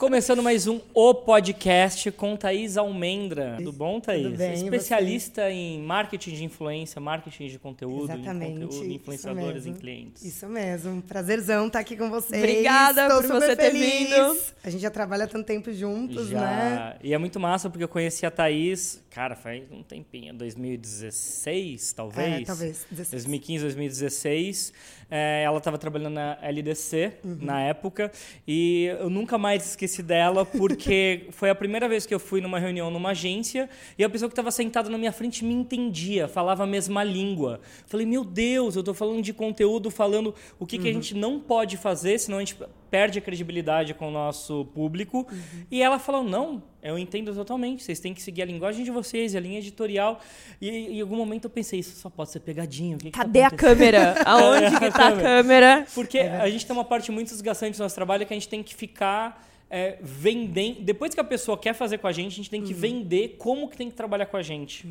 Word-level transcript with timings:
Começando 0.00 0.42
mais 0.42 0.66
um 0.66 0.80
O 0.94 1.12
Podcast 1.14 2.10
com 2.12 2.34
Thaís 2.34 2.78
Almendra. 2.78 3.56
Tudo 3.58 3.70
bom, 3.70 4.00
Thaís? 4.00 4.28
Tudo 4.28 4.38
bem, 4.38 4.54
Especialista 4.54 5.50
em 5.50 5.82
marketing 5.82 6.30
de 6.36 6.44
influência, 6.44 6.98
marketing 6.98 7.48
de 7.48 7.58
conteúdo, 7.58 8.04
Exatamente. 8.10 8.50
em 8.50 8.66
conteúdo, 8.66 8.92
influenciadores 8.92 9.66
em 9.66 9.74
clientes. 9.74 10.24
Isso 10.24 10.48
mesmo. 10.48 11.02
Prazerzão 11.02 11.66
estar 11.66 11.80
aqui 11.80 11.98
com 11.98 12.08
vocês. 12.08 12.42
Obrigada 12.42 13.10
Tô 13.10 13.20
por 13.20 13.28
você 13.28 13.54
ter 13.54 13.72
feliz. 13.72 14.08
vindo. 14.08 14.38
A 14.64 14.70
gente 14.70 14.80
já 14.80 14.90
trabalha 14.90 15.26
tanto 15.26 15.44
tempo 15.44 15.70
juntos, 15.70 16.28
Já. 16.28 16.40
né? 16.40 16.96
E 17.02 17.12
é 17.12 17.18
muito 17.18 17.38
massa 17.38 17.68
porque 17.68 17.84
eu 17.84 17.88
conheci 17.88 18.24
a 18.24 18.30
Thaís, 18.30 19.04
cara, 19.10 19.34
faz 19.34 19.70
um 19.72 19.82
tempinho, 19.82 20.32
2016, 20.34 21.92
talvez. 21.92 22.42
É, 22.42 22.44
talvez. 22.44 22.86
16. 22.90 23.10
2015, 23.10 23.64
2016. 23.64 24.72
É, 25.10 25.42
ela 25.44 25.58
estava 25.58 25.76
trabalhando 25.76 26.14
na 26.14 26.38
LDC 26.40 27.12
Uhum. 27.24 27.38
na 27.40 27.60
época 27.62 28.12
e 28.46 28.84
eu 29.00 29.10
nunca 29.10 29.36
mais 29.36 29.66
esqueci 29.70 30.02
dela 30.04 30.46
porque 30.46 31.26
foi 31.32 31.50
a 31.50 31.54
primeira 31.54 31.88
vez 31.88 32.06
que 32.06 32.14
eu 32.14 32.20
fui 32.20 32.40
numa 32.40 32.60
reunião 32.60 32.90
numa 32.92 33.10
agência 33.10 33.68
e 33.98 34.04
a 34.04 34.08
pessoa 34.08 34.28
que 34.28 34.32
estava 34.34 34.52
sentada 34.52 34.88
na 34.88 34.96
minha 34.96 35.10
frente 35.10 35.44
me 35.44 35.52
entendia, 35.52 36.28
falava 36.28 36.62
a 36.62 36.66
mesma 36.66 37.02
língua. 37.02 37.60
Falei, 37.86 38.06
meu 38.06 38.24
Deus, 38.24 38.76
eu 38.76 38.80
estou 38.80 38.94
falando 38.94 39.20
de 39.20 39.32
conteúdo, 39.32 39.90
falando 39.90 40.32
o 40.58 40.66
que, 40.66 40.78
que 40.78 40.84
Uhum. 40.84 40.90
a 40.90 40.92
gente 40.94 41.14
não 41.14 41.40
pode 41.40 41.76
fazer, 41.76 42.18
senão 42.18 42.38
a 42.38 42.40
gente 42.40 42.56
perde 42.90 43.18
a 43.18 43.22
credibilidade 43.22 43.94
com 43.94 44.08
o 44.08 44.10
nosso 44.10 44.64
público. 44.66 45.26
Uhum. 45.30 45.64
E 45.70 45.82
ela 45.82 45.98
falou, 45.98 46.24
não, 46.24 46.62
eu 46.82 46.98
entendo 46.98 47.34
totalmente, 47.34 47.82
vocês 47.82 48.00
têm 48.00 48.12
que 48.12 48.22
seguir 48.22 48.42
a 48.42 48.44
linguagem 48.44 48.84
de 48.84 48.90
vocês, 48.90 49.36
a 49.36 49.40
linha 49.40 49.58
editorial. 49.58 50.20
E 50.60 50.68
em 50.68 51.00
algum 51.00 51.16
momento 51.16 51.44
eu 51.44 51.50
pensei, 51.50 51.78
isso 51.78 51.96
só 51.96 52.10
pode 52.10 52.30
ser 52.30 52.40
pegadinha. 52.40 52.96
o 52.96 52.98
que 52.98 53.10
que 53.10 53.16
tá 53.16 53.24
Cadê 53.24 53.42
a 53.42 53.50
câmera? 53.50 54.14
Aonde 54.26 54.78
que 54.78 54.90
tá 54.90 55.08
a 55.08 55.16
câmera? 55.20 55.86
Porque 55.94 56.18
a 56.18 56.48
gente 56.50 56.66
tem 56.66 56.74
uma 56.74 56.84
parte 56.84 57.12
muito 57.12 57.28
desgastante 57.28 57.76
do 57.76 57.82
nosso 57.82 57.94
trabalho 57.94 58.26
que 58.26 58.32
a 58.32 58.36
gente 58.36 58.48
tem 58.48 58.62
que 58.62 58.74
ficar 58.74 59.46
é, 59.70 59.98
vendendo. 60.02 60.80
Depois 60.80 61.14
que 61.14 61.20
a 61.20 61.24
pessoa 61.24 61.56
quer 61.56 61.74
fazer 61.74 61.98
com 61.98 62.08
a 62.08 62.12
gente, 62.12 62.32
a 62.32 62.36
gente 62.36 62.50
tem 62.50 62.62
que 62.62 62.74
vender 62.74 63.36
como 63.38 63.68
que 63.68 63.76
tem 63.76 63.88
que 63.88 63.94
trabalhar 63.94 64.26
com 64.26 64.36
a 64.36 64.42
gente. 64.42 64.86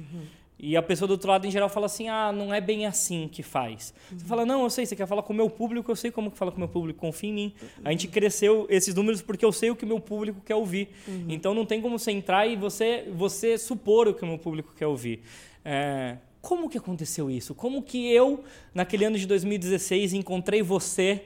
E 0.62 0.76
a 0.76 0.82
pessoa 0.82 1.08
do 1.08 1.12
outro 1.12 1.30
lado, 1.30 1.48
em 1.48 1.52
geral, 1.52 1.70
fala 1.70 1.86
assim: 1.86 2.10
ah, 2.10 2.34
não 2.34 2.54
é 2.54 2.60
bem 2.60 2.86
assim 2.86 3.30
que 3.32 3.42
faz. 3.42 3.94
Você 4.12 4.26
fala: 4.26 4.46
não, 4.46 4.64
eu 4.64 4.70
sei, 4.70 4.86
você 4.86 4.96
quer 4.96 5.08
falar 5.08 5.24
com 5.24 5.32
o 5.32 5.36
meu 5.36 5.50
público, 5.50 5.90
eu 5.90 5.96
sei 5.96 6.12
como 6.12 6.30
que 6.30 6.38
fala 6.38 6.52
com 6.52 6.58
o 6.58 6.60
meu 6.60 6.68
público, 6.68 7.00
confia 7.00 7.30
em 7.30 7.34
mim. 7.34 7.54
A 7.84 7.92
gente 7.92 8.08
cresceu 8.10 8.68
esses 8.70 8.94
números 8.94 9.22
porque 9.22 9.46
eu 9.46 9.54
sei 9.54 9.72
o 9.72 9.76
que 9.76 9.86
o 9.86 9.88
meu 9.88 10.02
público 10.02 10.42
quer 10.46 10.56
ouvir. 10.56 10.90
Então 11.30 11.54
não 11.54 11.66
tem 11.66 11.82
como 11.82 11.98
você 11.98 12.12
entrar 12.12 12.46
e 12.46 12.58
você, 12.58 13.06
você 13.16 13.58
supor 13.58 14.10
o 14.10 14.14
que 14.14 14.24
o 14.24 14.28
meu 14.28 14.38
público 14.38 14.74
quer 14.76 14.88
ouvir. 14.88 15.22
É, 15.64 16.18
como 16.42 16.70
que 16.70 16.78
aconteceu 16.78 17.30
isso? 17.32 17.56
Como 17.56 17.82
que 17.82 18.12
eu, 18.12 18.44
naquele 18.73 19.06
ano 19.06 19.18
de 19.18 19.26
2016, 19.26 20.14
encontrei 20.14 20.62
você 20.62 21.23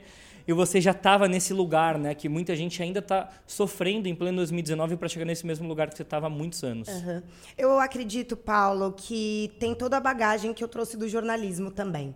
e 0.48 0.54
você 0.54 0.82
já 0.82 0.92
estava 0.92 1.28
nesse 1.28 1.54
lugar, 1.54 1.98
né? 1.98 2.14
Que 2.14 2.28
muita 2.28 2.56
gente 2.56 2.82
ainda 2.82 3.00
está 3.00 3.30
sofrendo 3.48 4.08
em 4.08 4.16
pleno 4.16 4.38
2019 4.38 4.98
para 4.98 5.08
chegar 5.08 5.26
nesse 5.26 5.46
mesmo 5.46 5.68
lugar 5.68 5.90
que 5.90 5.96
você 5.96 6.04
estava 6.04 6.28
há 6.28 6.30
muitos 6.30 6.64
anos. 6.64 6.88
Aham. 6.88 7.24
Eu 7.58 7.80
acredito, 7.80 8.36
Paulo, 8.36 8.94
que 8.94 9.52
tem 9.60 9.74
toda 9.74 9.98
a 9.98 10.00
bagagem 10.00 10.54
que 10.54 10.64
eu 10.64 10.68
trouxe 10.68 10.98
do 10.98 11.08
jornalismo 11.08 11.72
também. 11.72 12.16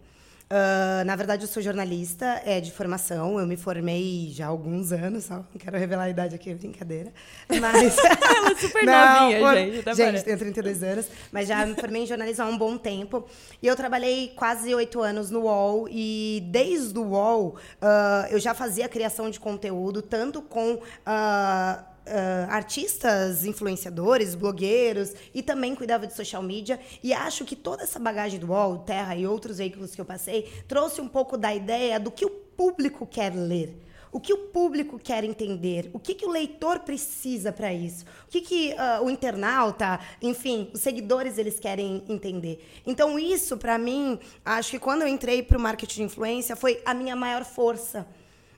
Ah, 0.50 1.04
na 1.06 1.16
verdade, 1.16 1.44
eu 1.44 1.48
sou 1.48 1.62
jornalista 1.62 2.42
é, 2.46 2.62
de 2.62 2.72
formação. 2.72 3.40
Eu 3.40 3.46
me 3.46 3.58
formei 3.58 4.30
já 4.32 4.46
há 4.46 4.48
alguns 4.48 4.92
anos, 4.92 5.26
só 5.26 5.36
não 5.36 5.60
quero 5.60 5.78
revelar 5.78 6.04
a 6.04 6.10
idade 6.10 6.36
aqui, 6.36 6.50
é 6.50 6.56
brincadeira. 6.56 7.12
Mas. 7.50 7.98
Ela 8.38 8.52
é 8.52 8.56
super 8.56 8.86
novinha, 8.86 9.54
gente, 9.54 9.80
até 9.80 9.96
gente, 9.96 10.06
parece. 10.06 10.26
tenho 10.26 10.38
32 10.38 10.84
anos, 10.84 11.08
mas 11.32 11.48
já 11.48 11.66
me 11.66 11.76
formei 11.76 12.04
em 12.04 12.06
jornalismo 12.06 12.46
há 12.46 12.48
um 12.48 12.58
bom 12.58 12.78
tempo. 12.78 13.26
E 13.62 13.68
eu 13.68 13.76
trabalhei 13.76 14.32
quase 14.36 14.74
oito 14.74 15.02
anos 15.02 15.30
no 15.30 15.42
UOL. 15.42 15.88
E 15.90 16.44
desde 16.50 16.98
o 16.98 17.04
UOL, 17.04 17.58
ah, 17.82 18.28
eu 18.30 18.40
já 18.40 18.54
fazia 18.54 18.88
criação 18.88 19.30
de 19.30 19.40
conteúdo, 19.40 20.02
tanto 20.02 20.42
com. 20.42 20.80
ah, 21.06 21.84
ah, 22.08 22.48
artistas, 22.50 23.46
influenciadores, 23.46 24.36
blogueiros 24.36 25.14
e 25.34 25.42
também 25.42 25.76
cuidava 25.76 26.08
de 26.08 26.16
social 26.16 26.42
media. 26.42 26.80
E 27.04 27.14
acho 27.14 27.46
que 27.46 27.56
toda 27.56 27.84
essa 27.84 28.00
bagagem 28.00 28.40
do 28.40 28.48
UOL, 28.48 28.80
Terra 28.80 29.16
e 29.16 29.28
outros 29.28 29.58
veículos 29.58 29.94
que 29.94 30.02
eu 30.02 30.06
passei 30.06 30.44
trouxe 30.68 31.02
um 31.02 31.08
pouco 31.08 31.38
da 31.38 31.54
ideia 31.54 32.00
do 32.00 32.12
que 32.12 32.26
o 32.26 32.30
público 32.30 33.06
quer 33.06 33.34
ler. 33.34 33.88
O 34.12 34.20
que 34.20 34.34
o 34.34 34.38
público 34.38 34.98
quer 34.98 35.24
entender? 35.24 35.90
O 35.94 36.00
que, 36.00 36.16
que 36.16 36.26
o 36.26 36.30
leitor 36.30 36.80
precisa 36.80 37.52
para 37.52 37.74
isso? 37.74 38.06
O 38.28 38.32
que, 38.32 38.42
que 38.42 38.74
ah, 38.78 39.02
o 39.04 39.10
internauta, 39.10 40.00
enfim, 40.22 40.70
os 40.74 40.82
seguidores 40.82 41.38
eles 41.38 41.60
querem 41.60 42.04
entender? 42.08 42.66
Então, 42.86 43.20
isso, 43.20 43.58
para 43.58 43.78
mim, 43.78 44.18
acho 44.46 44.72
que 44.72 44.80
quando 44.80 45.02
eu 45.02 45.08
entrei 45.08 45.44
para 45.44 45.58
o 45.58 45.62
marketing 45.62 45.96
de 45.96 46.04
influência, 46.04 46.56
foi 46.56 46.82
a 46.86 46.94
minha 46.94 47.16
maior 47.16 47.44
força. 47.44 48.08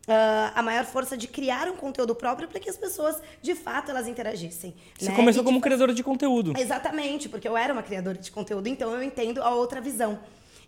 Ah, 0.09 0.51
a 0.55 0.63
maior 0.63 0.85
força 0.85 1.15
de 1.15 1.27
criar 1.27 1.67
um 1.67 1.75
conteúdo 1.75 2.15
próprio 2.15 2.47
para 2.47 2.59
que 2.59 2.67
as 2.69 2.75
pessoas, 2.75 3.21
de 3.41 3.53
fato, 3.53 3.91
elas 3.91 4.07
interagissem. 4.07 4.75
Você 4.97 5.09
né? 5.09 5.15
começou 5.15 5.43
E 5.43 5.45
como 5.45 5.61
criadora 5.61 5.93
de 5.93 6.03
conteúdo. 6.03 6.53
Exatamente, 6.57 7.29
porque 7.29 7.47
eu 7.47 7.55
era 7.55 7.71
uma 7.71 7.83
criadora 7.83 8.17
de 8.17 8.31
conteúdo, 8.31 8.67
então 8.67 8.91
eu 8.91 9.03
entendo 9.03 9.43
a 9.43 9.51
outra 9.51 9.79
visão. 9.79 10.19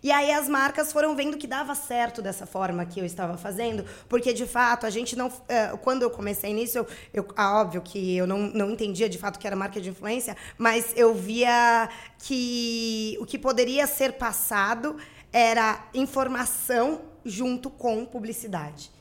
E 0.04 0.12
aí 0.12 0.32
as 0.32 0.48
marcas 0.50 0.92
foram 0.92 1.16
vendo 1.16 1.38
que 1.38 1.46
dava 1.46 1.76
certo 1.76 2.22
dessa 2.24 2.46
forma 2.48 2.86
que 2.86 3.00
eu 3.00 3.06
estava 3.06 3.38
fazendo, 3.38 3.86
porque 4.10 4.34
de 4.34 4.48
fato 4.48 4.86
a 4.86 4.90
gente 4.90 5.16
não. 5.16 5.32
eh, 5.48 5.78
quando 5.82 6.02
eu 6.04 6.10
comecei 6.10 6.54
nisso, 6.54 6.80
eu, 6.80 6.88
eu- 7.14 7.28
ah, 7.36 7.62
óbvio 7.62 7.82
que 7.82 8.18
eu 8.18 8.26
não, 8.26 8.40
não 8.40 8.72
entendia 8.72 9.08
de 9.08 9.20
fato 9.20 9.38
que 9.40 9.46
era 9.46 9.56
marca 9.56 9.80
de 9.80 9.90
influência, 9.90 10.36
mas 10.58 10.94
eu 10.96 11.14
via 11.14 11.88
que 12.18 13.16
o 13.22 13.26
que 13.28 13.38
poderia 13.38 13.86
ser 13.86 14.14
passado 14.14 14.98
era 15.32 15.88
informação 15.94 17.02
junto 17.24 17.70
com 17.70 18.04
publicidade. 18.06 18.92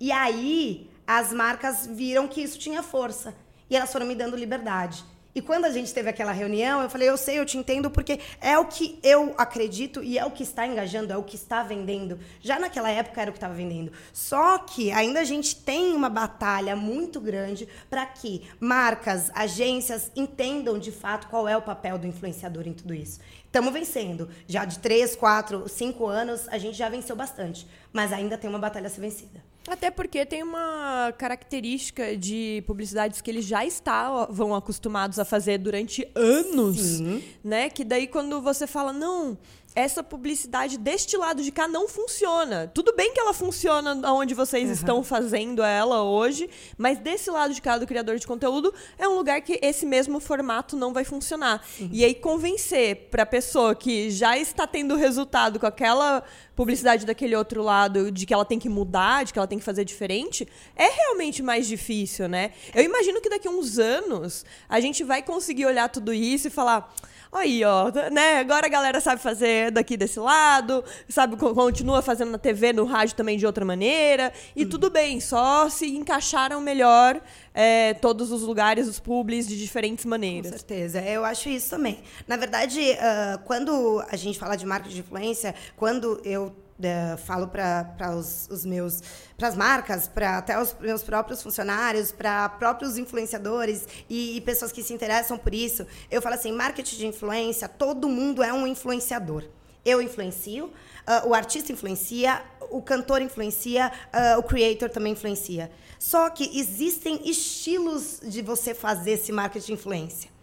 E 0.00 0.10
aí 0.10 0.90
as 1.06 1.32
marcas 1.32 1.86
viram 1.86 2.26
que 2.26 2.42
isso 2.42 2.58
tinha 2.58 2.82
força 2.82 3.34
e 3.68 3.76
elas 3.76 3.92
foram 3.92 4.06
me 4.06 4.14
dando 4.14 4.36
liberdade. 4.36 5.04
E 5.34 5.42
quando 5.42 5.64
a 5.64 5.70
gente 5.70 5.92
teve 5.92 6.08
aquela 6.08 6.30
reunião, 6.30 6.80
eu 6.80 6.88
falei, 6.88 7.08
eu 7.08 7.16
sei, 7.16 7.40
eu 7.40 7.44
te 7.44 7.58
entendo, 7.58 7.90
porque 7.90 8.20
é 8.40 8.56
o 8.56 8.66
que 8.66 9.00
eu 9.02 9.34
acredito 9.36 10.00
e 10.00 10.16
é 10.16 10.24
o 10.24 10.30
que 10.30 10.44
está 10.44 10.64
engajando, 10.64 11.12
é 11.12 11.16
o 11.16 11.24
que 11.24 11.34
está 11.34 11.64
vendendo. 11.64 12.20
Já 12.40 12.56
naquela 12.60 12.88
época 12.88 13.20
era 13.20 13.30
o 13.30 13.32
que 13.32 13.38
estava 13.38 13.52
vendendo. 13.52 13.90
Só 14.12 14.58
que 14.58 14.92
ainda 14.92 15.18
a 15.18 15.24
gente 15.24 15.56
tem 15.56 15.92
uma 15.92 16.08
batalha 16.08 16.76
muito 16.76 17.20
grande 17.20 17.68
para 17.90 18.06
que 18.06 18.48
marcas, 18.60 19.32
agências 19.34 20.08
entendam 20.14 20.78
de 20.78 20.92
fato 20.92 21.26
qual 21.26 21.48
é 21.48 21.56
o 21.56 21.62
papel 21.62 21.98
do 21.98 22.06
influenciador 22.06 22.68
em 22.68 22.72
tudo 22.72 22.94
isso. 22.94 23.18
Estamos 23.44 23.72
vencendo. 23.72 24.30
Já 24.46 24.64
de 24.64 24.78
três, 24.78 25.16
quatro, 25.16 25.68
cinco 25.68 26.06
anos, 26.06 26.48
a 26.48 26.58
gente 26.58 26.78
já 26.78 26.88
venceu 26.88 27.16
bastante. 27.16 27.66
Mas 27.92 28.12
ainda 28.12 28.38
tem 28.38 28.48
uma 28.48 28.58
batalha 28.60 28.86
a 28.86 28.90
ser 28.90 29.00
vencida. 29.00 29.53
Até 29.66 29.90
porque 29.90 30.26
tem 30.26 30.42
uma 30.42 31.12
característica 31.16 32.16
de 32.16 32.62
publicidades 32.66 33.22
que 33.22 33.30
eles 33.30 33.46
já 33.46 33.64
estavam 33.64 34.54
acostumados 34.54 35.18
a 35.18 35.24
fazer 35.24 35.56
durante 35.58 36.06
anos, 36.14 37.00
né? 37.42 37.70
Que 37.70 37.82
daí 37.82 38.06
quando 38.06 38.42
você 38.42 38.66
fala, 38.66 38.92
não, 38.92 39.38
essa 39.74 40.04
publicidade 40.04 40.78
deste 40.78 41.16
lado 41.16 41.42
de 41.42 41.50
cá 41.50 41.66
não 41.66 41.88
funciona. 41.88 42.70
Tudo 42.72 42.94
bem 42.94 43.12
que 43.12 43.18
ela 43.18 43.34
funciona 43.34 43.92
onde 44.12 44.32
vocês 44.32 44.70
estão 44.70 45.02
fazendo 45.02 45.62
ela 45.62 46.02
hoje, 46.02 46.48
mas 46.78 46.98
desse 46.98 47.28
lado 47.28 47.52
de 47.52 47.60
cá 47.60 47.76
do 47.76 47.86
criador 47.86 48.18
de 48.18 48.26
conteúdo 48.26 48.72
é 48.96 49.08
um 49.08 49.14
lugar 49.14 49.40
que 49.40 49.58
esse 49.60 49.84
mesmo 49.84 50.20
formato 50.20 50.76
não 50.76 50.92
vai 50.92 51.04
funcionar. 51.04 51.64
E 51.90 52.04
aí 52.04 52.14
convencer 52.14 53.08
para 53.10 53.24
a 53.24 53.26
pessoa 53.26 53.74
que 53.74 54.10
já 54.10 54.38
está 54.38 54.66
tendo 54.66 54.94
resultado 54.94 55.58
com 55.58 55.66
aquela 55.66 56.22
publicidade 56.54 57.04
daquele 57.04 57.34
outro 57.34 57.60
lado 57.60 58.12
de 58.12 58.26
que 58.26 58.32
ela 58.32 58.44
tem 58.44 58.60
que 58.60 58.68
mudar, 58.68 59.24
de 59.24 59.32
que 59.32 59.38
ela 59.38 59.48
tem 59.48 59.58
que 59.58 59.64
fazer 59.64 59.84
diferente, 59.84 60.46
é 60.76 60.88
realmente 60.88 61.42
mais 61.42 61.66
difícil, 61.66 62.28
né? 62.28 62.52
Eu 62.72 62.84
imagino 62.84 63.20
que 63.20 63.28
daqui 63.28 63.48
a 63.48 63.50
uns 63.50 63.78
anos 63.78 64.44
a 64.68 64.78
gente 64.78 65.02
vai 65.02 65.20
conseguir 65.20 65.66
olhar 65.66 65.88
tudo 65.88 66.12
isso 66.12 66.46
e 66.46 66.50
falar. 66.50 66.94
Aí, 67.34 67.64
ó, 67.64 67.90
né? 68.12 68.38
Agora 68.38 68.66
a 68.66 68.68
galera 68.70 69.00
sabe 69.00 69.20
fazer 69.20 69.72
daqui 69.72 69.96
desse 69.96 70.20
lado, 70.20 70.84
sabe, 71.08 71.36
co- 71.36 71.52
continua 71.52 72.00
fazendo 72.00 72.30
na 72.30 72.38
TV, 72.38 72.72
no 72.72 72.84
rádio 72.84 73.16
também 73.16 73.36
de 73.36 73.44
outra 73.44 73.64
maneira. 73.64 74.32
E 74.54 74.64
tudo 74.64 74.88
bem, 74.88 75.20
só 75.20 75.68
se 75.68 75.86
encaixaram 75.96 76.60
melhor 76.60 77.20
é, 77.52 77.92
todos 77.94 78.30
os 78.30 78.42
lugares, 78.42 78.86
os 78.86 79.00
publis 79.00 79.48
de 79.48 79.58
diferentes 79.58 80.04
Com 80.04 80.10
maneiras. 80.10 80.50
certeza, 80.52 81.00
eu 81.02 81.24
acho 81.24 81.48
isso 81.48 81.70
também. 81.70 81.98
Na 82.28 82.36
verdade, 82.36 82.80
ah, 83.00 83.40
quando 83.44 84.00
a 84.08 84.14
gente 84.16 84.38
fala 84.38 84.54
de 84.54 84.64
marketing 84.64 84.94
de 84.94 85.00
influência, 85.00 85.54
quando 85.76 86.20
eu 86.24 86.54
eh, 86.82 87.16
falo 87.16 87.48
para 87.48 88.16
os, 88.16 88.48
os 88.50 88.64
meus 88.64 89.00
para 89.36 89.48
as 89.48 89.56
marcas, 89.56 90.08
para 90.08 90.38
até 90.38 90.60
os 90.60 90.74
meus 90.80 91.02
próprios 91.02 91.42
funcionários, 91.42 92.12
para 92.12 92.48
próprios 92.48 92.98
influenciadores 92.98 93.86
e, 94.08 94.36
e 94.36 94.40
pessoas 94.40 94.72
que 94.72 94.82
se 94.82 94.92
interessam 94.92 95.36
por 95.38 95.54
isso, 95.54 95.86
eu 96.10 96.22
falo 96.22 96.34
assim, 96.34 96.52
marketing 96.52 96.96
de 96.96 97.06
influência, 97.06 97.68
todo 97.68 98.08
mundo 98.08 98.42
é 98.42 98.52
um 98.52 98.66
influenciador. 98.66 99.44
Eu 99.84 100.00
influencio, 100.00 100.72
ah, 101.06 101.24
o 101.26 101.34
artista 101.34 101.70
influencia, 101.70 102.42
o 102.70 102.80
cantor 102.80 103.20
influencia, 103.20 103.92
ah, 104.12 104.36
o 104.38 104.42
creator 104.42 104.88
também 104.88 105.12
influencia. 105.12 105.70
Só 105.98 106.30
que 106.30 106.58
existem 106.58 107.20
estilos 107.28 108.20
de 108.22 108.42
você 108.42 108.74
fazer 108.74 109.12
esse 109.12 109.30
marketing 109.30 109.66
de 109.66 109.72
influência. 109.72 110.33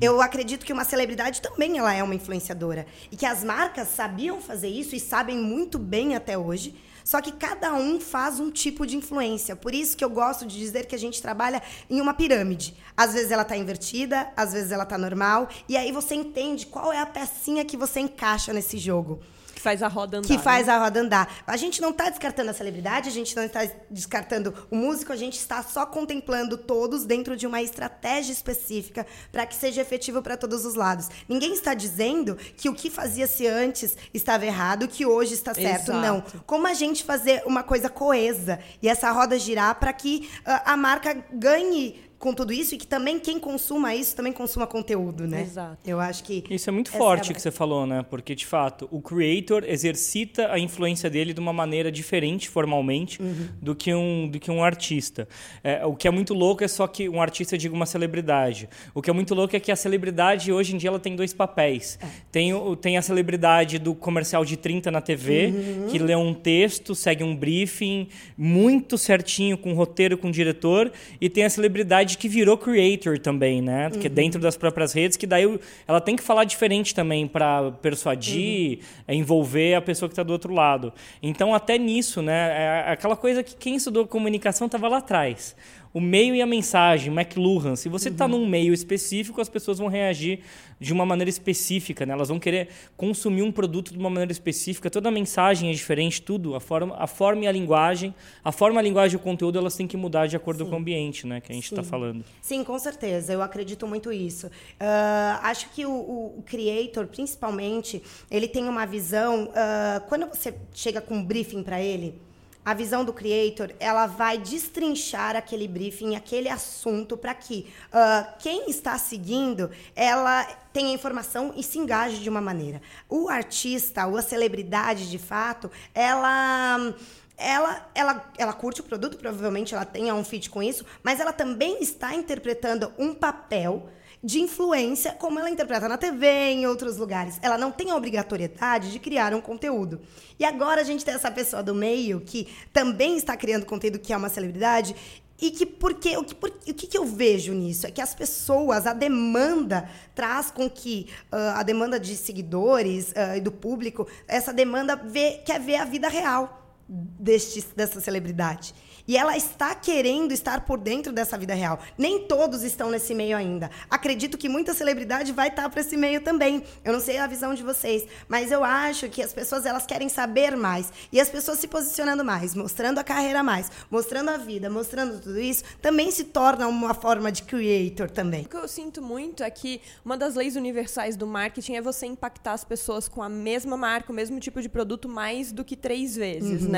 Eu 0.00 0.20
acredito 0.20 0.64
que 0.64 0.72
uma 0.72 0.84
celebridade 0.84 1.42
também 1.42 1.78
ela 1.78 1.92
é 1.92 2.02
uma 2.02 2.14
influenciadora 2.14 2.86
e 3.10 3.16
que 3.16 3.26
as 3.26 3.44
marcas 3.44 3.88
sabiam 3.88 4.40
fazer 4.40 4.68
isso 4.68 4.94
e 4.94 5.00
sabem 5.00 5.36
muito 5.36 5.78
bem 5.78 6.14
até 6.14 6.38
hoje. 6.38 6.74
Só 7.04 7.20
que 7.20 7.32
cada 7.32 7.74
um 7.74 8.00
faz 8.00 8.40
um 8.40 8.50
tipo 8.50 8.86
de 8.86 8.96
influência. 8.96 9.54
Por 9.54 9.74
isso 9.74 9.94
que 9.94 10.02
eu 10.02 10.08
gosto 10.08 10.46
de 10.46 10.58
dizer 10.58 10.86
que 10.86 10.94
a 10.94 10.98
gente 10.98 11.20
trabalha 11.20 11.62
em 11.90 12.00
uma 12.00 12.14
pirâmide. 12.14 12.74
Às 12.96 13.12
vezes 13.12 13.30
ela 13.30 13.42
está 13.42 13.54
invertida, 13.56 14.32
às 14.34 14.54
vezes 14.54 14.72
ela 14.72 14.84
está 14.84 14.96
normal, 14.96 15.48
e 15.68 15.76
aí 15.76 15.92
você 15.92 16.14
entende 16.14 16.64
qual 16.64 16.90
é 16.90 16.98
a 16.98 17.04
pecinha 17.04 17.62
que 17.62 17.76
você 17.76 18.00
encaixa 18.00 18.54
nesse 18.54 18.78
jogo 18.78 19.20
faz 19.64 19.82
a 19.82 19.88
roda 19.88 20.18
andar. 20.18 20.28
Que 20.28 20.38
faz 20.38 20.66
né? 20.66 20.74
a 20.74 20.78
roda 20.78 21.00
andar. 21.00 21.34
A 21.46 21.56
gente 21.56 21.80
não 21.80 21.88
está 21.88 22.10
descartando 22.10 22.50
a 22.50 22.52
celebridade, 22.52 23.08
a 23.08 23.12
gente 23.12 23.34
não 23.34 23.42
está 23.42 23.66
descartando 23.90 24.54
o 24.70 24.76
músico, 24.76 25.10
a 25.10 25.16
gente 25.16 25.38
está 25.38 25.62
só 25.62 25.86
contemplando 25.86 26.58
todos 26.58 27.06
dentro 27.06 27.34
de 27.34 27.46
uma 27.46 27.62
estratégia 27.62 28.30
específica 28.30 29.06
para 29.32 29.46
que 29.46 29.54
seja 29.54 29.80
efetivo 29.80 30.20
para 30.20 30.36
todos 30.36 30.66
os 30.66 30.74
lados. 30.74 31.08
Ninguém 31.26 31.54
está 31.54 31.72
dizendo 31.72 32.36
que 32.36 32.68
o 32.68 32.74
que 32.74 32.90
fazia-se 32.90 33.46
antes 33.46 33.96
estava 34.12 34.44
errado, 34.44 34.86
que 34.86 35.06
hoje 35.06 35.32
está 35.32 35.54
certo. 35.54 35.90
Exato. 35.90 35.98
Não. 35.98 36.22
Como 36.46 36.66
a 36.66 36.74
gente 36.74 37.02
fazer 37.02 37.42
uma 37.46 37.62
coisa 37.62 37.88
coesa 37.88 38.58
e 38.82 38.88
essa 38.88 39.10
roda 39.10 39.38
girar 39.38 39.76
para 39.76 39.94
que 39.94 40.28
uh, 40.40 40.60
a 40.66 40.76
marca 40.76 41.24
ganhe 41.32 42.04
com 42.24 42.32
tudo 42.32 42.52
isso 42.54 42.74
e 42.74 42.78
que 42.78 42.86
também 42.86 43.18
quem 43.20 43.38
consuma 43.38 43.94
isso 43.94 44.16
também 44.16 44.32
consuma 44.32 44.66
conteúdo, 44.66 45.26
né? 45.28 45.42
Exato. 45.42 45.76
Eu 45.86 46.00
acho 46.00 46.24
que. 46.24 46.42
Isso 46.48 46.70
é 46.70 46.72
muito 46.72 46.88
essa 46.88 46.96
forte 46.96 47.28
é 47.28 47.30
a- 47.32 47.34
que 47.34 47.42
você 47.42 47.50
falou, 47.50 47.86
né? 47.86 48.02
Porque, 48.08 48.34
de 48.34 48.46
fato, 48.46 48.88
o 48.90 49.02
creator 49.02 49.62
exercita 49.66 50.50
a 50.50 50.58
influência 50.58 51.10
dele 51.10 51.34
de 51.34 51.40
uma 51.40 51.52
maneira 51.52 51.92
diferente, 51.92 52.48
formalmente, 52.48 53.20
Uhum. 53.20 53.48
do, 53.60 53.74
que 53.74 53.92
um, 53.94 54.26
do 54.26 54.40
que 54.40 54.50
um 54.50 54.64
artista. 54.64 55.28
É, 55.62 55.84
o 55.84 55.94
que 55.94 56.08
é 56.08 56.10
muito 56.10 56.32
louco 56.32 56.64
é 56.64 56.68
só 56.68 56.86
que 56.86 57.08
um 57.10 57.20
artista 57.20 57.58
diga 57.58 57.74
uma 57.74 57.84
celebridade. 57.84 58.68
O 58.94 59.02
que 59.02 59.10
é 59.10 59.12
muito 59.12 59.34
louco 59.34 59.54
é 59.54 59.60
que 59.60 59.70
a 59.70 59.76
celebridade, 59.76 60.50
hoje 60.50 60.74
em 60.74 60.78
dia, 60.78 60.88
ela 60.88 60.98
tem 60.98 61.14
dois 61.14 61.34
papéis. 61.34 61.98
É. 62.02 62.06
Tem, 62.32 62.54
o- 62.54 62.74
tem 62.74 62.96
a 62.96 63.02
celebridade 63.02 63.78
do 63.78 63.94
comercial 63.94 64.44
de 64.46 64.56
30 64.56 64.90
na 64.90 65.02
TV, 65.02 65.46
Uhum. 65.48 65.86
que 65.90 65.98
lê 65.98 66.16
um 66.16 66.32
texto, 66.32 66.94
segue 66.94 67.22
um 67.22 67.36
briefing 67.36 68.08
muito 68.36 68.96
certinho, 68.96 69.58
com 69.58 69.74
roteiro, 69.74 70.16
com 70.16 70.30
diretor. 70.30 70.90
E 71.20 71.28
tem 71.28 71.44
a 71.44 71.50
celebridade 71.50 72.13
que 72.18 72.28
virou 72.28 72.56
creator 72.56 73.18
também, 73.18 73.60
né? 73.62 73.90
Que 73.90 74.06
é 74.06 74.08
Uhum. 74.08 74.14
dentro 74.14 74.40
das 74.40 74.56
próprias 74.56 74.92
redes, 74.92 75.16
que 75.16 75.26
daí 75.26 75.58
ela 75.86 76.00
tem 76.00 76.16
que 76.16 76.22
falar 76.22 76.44
diferente 76.44 76.94
também 76.94 77.26
para 77.26 77.70
persuadir, 77.82 78.78
Uhum. 78.78 78.84
é, 79.08 79.14
envolver 79.14 79.74
a 79.74 79.82
pessoa 79.82 80.08
que 80.08 80.12
está 80.12 80.22
do 80.22 80.32
outro 80.32 80.52
lado. 80.52 80.92
Então, 81.22 81.54
até 81.54 81.78
nisso, 81.78 82.22
né? 82.22 82.84
É 82.86 82.92
aquela 82.92 83.16
coisa 83.16 83.42
que 83.42 83.54
quem 83.56 83.76
estudou 83.76 84.06
comunicação 84.06 84.66
estava 84.66 84.88
lá 84.88 84.98
atrás. 84.98 85.56
O 85.94 86.00
meio 86.00 86.34
e 86.34 86.42
a 86.42 86.46
mensagem, 86.46 87.12
McLuhan. 87.14 87.76
Se 87.76 87.88
você 87.88 88.08
Uhum. 88.08 88.14
está 88.16 88.26
num 88.26 88.44
meio 88.48 88.74
específico, 88.74 89.40
as 89.40 89.48
pessoas 89.48 89.78
vão 89.78 89.86
reagir 89.86 90.40
de 90.80 90.92
uma 90.92 91.06
maneira 91.06 91.30
específica, 91.30 92.04
né? 92.04 92.12
Elas 92.12 92.28
vão 92.30 92.40
querer 92.40 92.68
consumir 92.96 93.42
um 93.42 93.52
produto 93.52 93.92
de 93.92 93.98
uma 93.98 94.10
maneira 94.10 94.32
específica. 94.32 94.90
Toda 94.90 95.08
a 95.08 95.12
mensagem 95.12 95.70
é 95.70 95.72
diferente, 95.72 96.20
tudo. 96.20 96.56
A 96.56 96.60
forma, 96.60 96.96
a 96.98 97.06
forma 97.06 97.44
e 97.44 97.46
a 97.46 97.52
linguagem. 97.52 98.12
A 98.42 98.50
forma, 98.50 98.80
a 98.80 98.82
linguagem 98.82 99.14
e 99.16 99.20
o 99.20 99.20
conteúdo, 99.22 99.56
elas 99.56 99.76
têm 99.76 99.86
que 99.86 99.96
mudar 99.96 100.26
de 100.26 100.34
acordo 100.34 100.66
com 100.66 100.72
o 100.74 100.78
ambiente, 100.78 101.28
né? 101.28 101.40
Que 101.40 101.52
a 101.52 101.54
gente 101.54 101.66
está 101.70 101.84
Sim. 101.84 101.88
falando. 101.88 102.24
Sim, 102.42 102.64
com 102.64 102.76
certeza. 102.76 103.32
Eu 103.32 103.40
acredito 103.40 103.86
muito 103.86 104.12
isso. 104.12 104.50
Ah, 104.80 105.38
acho 105.44 105.70
que 105.70 105.86
o, 105.86 105.92
o- 105.92 106.42
creator, 106.44 107.06
principalmente, 107.06 108.02
ele 108.28 108.48
tem 108.48 108.64
uma 108.68 108.84
visão. 108.84 109.48
ah, 109.54 110.02
quando 110.08 110.26
você 110.26 110.52
chega 110.74 111.00
com 111.00 111.14
um 111.14 111.24
briefing 111.24 111.62
para 111.62 111.80
ele, 111.80 112.16
a 112.64 112.72
visão 112.72 113.04
do 113.04 113.12
creator, 113.12 113.70
ela 113.78 114.06
vai 114.06 114.38
destrinchar 114.38 115.36
aquele 115.36 115.68
briefing, 115.68 116.16
aquele 116.16 116.48
assunto, 116.48 117.16
para 117.16 117.34
que 117.34 117.72
ah, 117.92 118.34
quem 118.38 118.70
está 118.70 118.96
seguindo, 118.96 119.70
ela 119.94 120.44
tenha 120.72 120.94
informação 120.94 121.52
e 121.56 121.62
se 121.62 121.78
engaje 121.78 122.20
de 122.20 122.28
uma 122.28 122.40
maneira. 122.40 122.80
O 123.08 123.28
artista, 123.28 124.06
ou 124.06 124.16
a 124.16 124.22
celebridade, 124.22 125.10
de 125.10 125.18
fato, 125.18 125.70
ela 125.94 126.94
ela, 127.36 127.90
ela, 127.94 128.32
ela 128.38 128.52
curte 128.52 128.80
o 128.80 128.84
produto, 128.84 129.16
provavelmente 129.16 129.74
ela 129.74 129.84
tenha 129.84 130.14
um 130.14 130.24
fit 130.24 130.48
com 130.48 130.62
isso, 130.62 130.84
mas 131.02 131.18
ela 131.18 131.32
também 131.32 131.82
está 131.82 132.14
interpretando 132.14 132.92
um 132.96 133.12
papel 133.12 133.88
de 134.24 134.40
influência, 134.40 135.12
como 135.12 135.38
ela 135.38 135.50
interpreta 135.50 135.86
na 135.86 135.98
TV, 135.98 136.26
em 136.26 136.66
outros 136.66 136.96
lugares. 136.96 137.38
Ela 137.42 137.58
não 137.58 137.70
tem 137.70 137.90
a 137.90 137.96
obrigatoriedade 137.96 138.90
de 138.90 138.98
criar 138.98 139.34
um 139.34 139.40
conteúdo. 139.40 140.00
E 140.38 140.46
agora 140.46 140.80
a 140.80 140.84
gente 140.84 141.04
tem 141.04 141.12
essa 141.12 141.30
pessoa 141.30 141.62
do 141.62 141.74
meio 141.74 142.22
que 142.22 142.48
também 142.72 143.18
está 143.18 143.36
criando 143.36 143.66
conteúdo, 143.66 143.98
que 143.98 144.14
é 144.14 144.16
uma 144.16 144.30
celebridade, 144.30 144.96
e 145.38 145.50
que 145.50 145.66
porque 145.66 146.16
o 146.16 146.24
que, 146.24 146.34
por- 146.34 146.48
o 146.50 146.72
que, 146.74 146.96
eu 146.96 147.04
vejo 147.04 147.52
nisso 147.52 147.86
é 147.86 147.90
que 147.90 148.00
as 148.00 148.14
pessoas, 148.14 148.86
a 148.86 148.94
demanda 148.94 149.86
traz 150.14 150.50
com 150.50 150.70
que 150.70 151.08
ah, 151.30 151.60
a 151.60 151.62
demanda 151.62 152.00
de 152.00 152.16
seguidores 152.16 153.12
ah, 153.14 153.36
e 153.36 153.42
do 153.42 153.52
público, 153.52 154.08
essa 154.26 154.54
demanda 154.54 154.96
vê, 154.96 155.42
quer 155.44 155.60
ver 155.60 155.76
a 155.76 155.84
vida 155.84 156.08
real 156.08 156.63
deste, 156.88 157.64
dessa 157.74 158.00
celebridade. 158.00 158.74
E 159.06 159.18
ela 159.18 159.36
está 159.36 159.74
querendo 159.74 160.32
estar 160.32 160.62
por 160.62 160.78
dentro 160.78 161.12
dessa 161.12 161.36
vida 161.36 161.52
real. 161.52 161.78
Nem 161.96 162.26
todos 162.26 162.62
estão 162.62 162.90
nesse 162.90 163.14
meio 163.14 163.36
ainda. 163.36 163.70
Acredito 163.90 164.38
que 164.38 164.48
muita 164.48 164.72
celebridade 164.72 165.30
vai 165.30 165.48
estar 165.48 165.68
para 165.68 165.82
esse 165.82 165.94
meio 165.94 166.22
também. 166.22 166.62
Eu 166.82 166.94
não 166.94 167.00
sei 167.00 167.18
a 167.18 167.26
visão 167.26 167.54
de 167.54 167.62
vocês, 167.62 168.06
mas 168.26 168.50
eu 168.50 168.64
acho 168.64 169.10
que 169.10 169.22
as 169.22 169.32
pessoas 169.32 169.66
elas 169.66 169.84
querem 169.84 170.08
saber 170.08 170.56
mais. 170.56 170.90
E 171.12 171.20
as 171.20 171.28
pessoas 171.28 171.58
se 171.58 171.68
posicionando 171.68 172.24
mais, 172.24 172.54
mostrando 172.54 172.98
a 172.98 173.04
carreira 173.04 173.42
mais, 173.42 173.70
mostrando 173.90 174.30
a 174.30 174.38
vida, 174.38 174.70
mostrando 174.70 175.20
tudo 175.20 175.38
isso, 175.38 175.64
também 175.82 176.10
se 176.10 176.24
torna 176.24 176.66
uma 176.66 176.94
forma 176.94 177.30
de 177.30 177.42
creator 177.42 178.10
também. 178.10 178.44
O 178.44 178.48
que 178.48 178.56
eu 178.56 178.68
sinto 178.68 179.02
muito 179.02 179.42
é 179.42 179.50
que 179.50 179.82
uma 180.02 180.16
das 180.16 180.34
leis 180.34 180.56
universais 180.56 181.14
do 181.14 181.26
marketing 181.26 181.74
é 181.74 181.82
você 181.82 182.06
impactar 182.06 182.54
as 182.54 182.64
pessoas 182.64 183.06
com 183.06 183.22
a 183.22 183.28
mesma 183.28 183.76
marca, 183.76 184.10
o 184.10 184.14
mesmo 184.14 184.40
tipo 184.40 184.62
de 184.62 184.68
produto 184.68 185.10
mais 185.10 185.52
do 185.52 185.62
que 185.62 185.76
três 185.76 186.16
vezes, 186.16 186.66
né? 186.66 186.73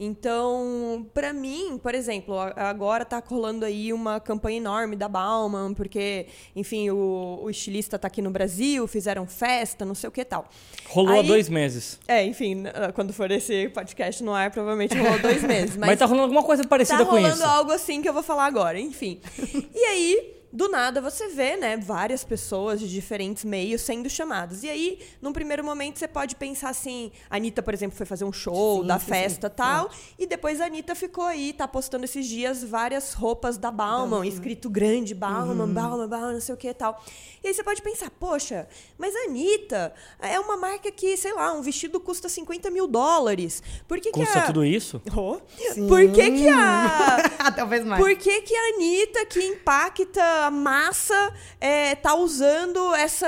Então, 0.00 1.06
pra 1.12 1.32
mim, 1.32 1.76
por 1.82 1.92
exemplo, 1.94 2.38
agora 2.54 3.04
tá 3.04 3.20
rolando 3.26 3.64
aí 3.64 3.92
uma 3.92 4.20
campanha 4.20 4.58
enorme 4.58 4.94
da 4.94 5.08
Bauman, 5.08 5.74
porque, 5.74 6.26
enfim, 6.54 6.88
o, 6.90 7.40
o 7.42 7.50
estilista 7.50 7.98
tá 7.98 8.06
aqui 8.06 8.22
no 8.22 8.30
Brasil, 8.30 8.86
fizeram 8.86 9.26
festa, 9.26 9.84
não 9.84 9.96
sei 9.96 10.08
o 10.08 10.12
que 10.12 10.24
tal. 10.24 10.48
Rolou 10.88 11.14
há 11.16 11.20
Aí- 11.22 11.26
dois 11.26 11.48
meses. 11.48 11.98
É, 12.06 12.24
enfim, 12.24 12.54
n- 12.54 12.70
quando 12.94 13.12
for 13.12 13.28
esse 13.32 13.68
podcast 13.70 14.22
no 14.22 14.32
ar, 14.32 14.50
provavelmente 14.52 14.96
rolou 14.96 15.18
dois 15.18 15.42
meses. 15.42 15.74
Mas, 15.78 15.98
tá 15.98 16.04
rolando 16.06 16.22
alguma 16.24 16.44
coisa 16.44 16.64
parecida 16.64 16.98
tá 16.98 17.04
com 17.04 17.10
rolando 17.16 17.34
isso. 17.34 17.44
algo 17.44 17.72
assim 17.72 18.00
que 18.00 18.08
eu 18.08 18.12
vou 18.12 18.22
falar 18.22 18.46
agora, 18.46 18.78
enfim. 18.78 19.20
e 19.74 19.84
aí, 19.84 20.37
do 20.52 20.68
nada, 20.68 21.00
você 21.00 21.28
vê, 21.28 21.56
né, 21.56 21.76
várias 21.76 22.24
pessoas 22.24 22.80
de 22.80 22.88
diferentes 22.88 23.44
meios 23.44 23.82
sendo 23.82 24.08
chamadas. 24.08 24.62
E 24.62 24.68
aí, 24.68 24.98
num 25.20 25.32
primeiro 25.32 25.62
momento, 25.62 25.98
você 25.98 26.08
pode 26.08 26.36
pensar 26.36 26.70
assim, 26.70 27.12
a 27.28 27.36
Anitta, 27.36 27.62
por 27.62 27.74
exemplo, 27.74 27.96
foi 27.96 28.06
fazer 28.06 28.24
um 28.24 28.32
show 28.32 28.80
Sim, 28.80 28.86
da 28.86 28.98
sim, 28.98 29.06
festa 29.06 29.48
sim. 29.48 29.54
tal, 29.56 29.90
e 30.18 30.26
depois 30.26 30.60
a 30.60 30.66
Anitta 30.66 30.94
ficou 30.94 31.24
aí, 31.24 31.52
tá 31.52 31.68
postando 31.68 32.04
esses 32.04 32.26
dias 32.26 32.64
várias 32.64 33.12
roupas 33.12 33.58
da 33.58 33.70
Bauman, 33.70 34.26
escrito 34.26 34.70
grande, 34.70 35.14
Bauman, 35.14 35.64
Uhum. 35.64 35.72
Bauman, 35.74 36.08
Bauman, 36.08 36.32
não 36.34 36.40
sei 36.40 36.54
o 36.54 36.58
que 36.58 36.68
e 36.68 36.74
tal. 36.74 37.02
E 37.44 37.48
aí 37.48 37.54
você 37.54 37.62
pode 37.62 37.82
pensar, 37.82 38.10
poxa, 38.10 38.66
mas 38.96 39.14
a 39.14 39.24
Anitta 39.24 39.92
é 40.20 40.40
uma 40.40 40.56
marca 40.56 40.90
que, 40.90 41.16
sei 41.16 41.32
lá, 41.34 41.52
um 41.52 41.62
vestido 41.62 42.00
custa 42.00 42.28
50 42.28 42.70
mil 42.70 42.86
dólares. 42.86 43.62
Por 43.86 44.00
que 44.00 44.10
Custa 44.10 44.32
que 44.32 44.38
a... 44.38 44.46
tudo 44.46 44.64
isso? 44.64 45.00
Oh, 45.16 45.38
Por 45.86 46.10
que 46.12 46.30
que 46.30 46.48
a... 46.48 47.52
Talvez 47.54 47.84
mais. 47.84 48.02
Por 48.02 48.16
que, 48.16 48.42
que 48.42 48.54
a 48.54 48.74
Anitta, 48.74 49.26
que 49.26 49.40
impacta 49.40 50.37
massa, 50.50 51.32
é, 51.60 51.94
tá 51.94 52.14
usando 52.14 52.94
essa, 52.94 53.26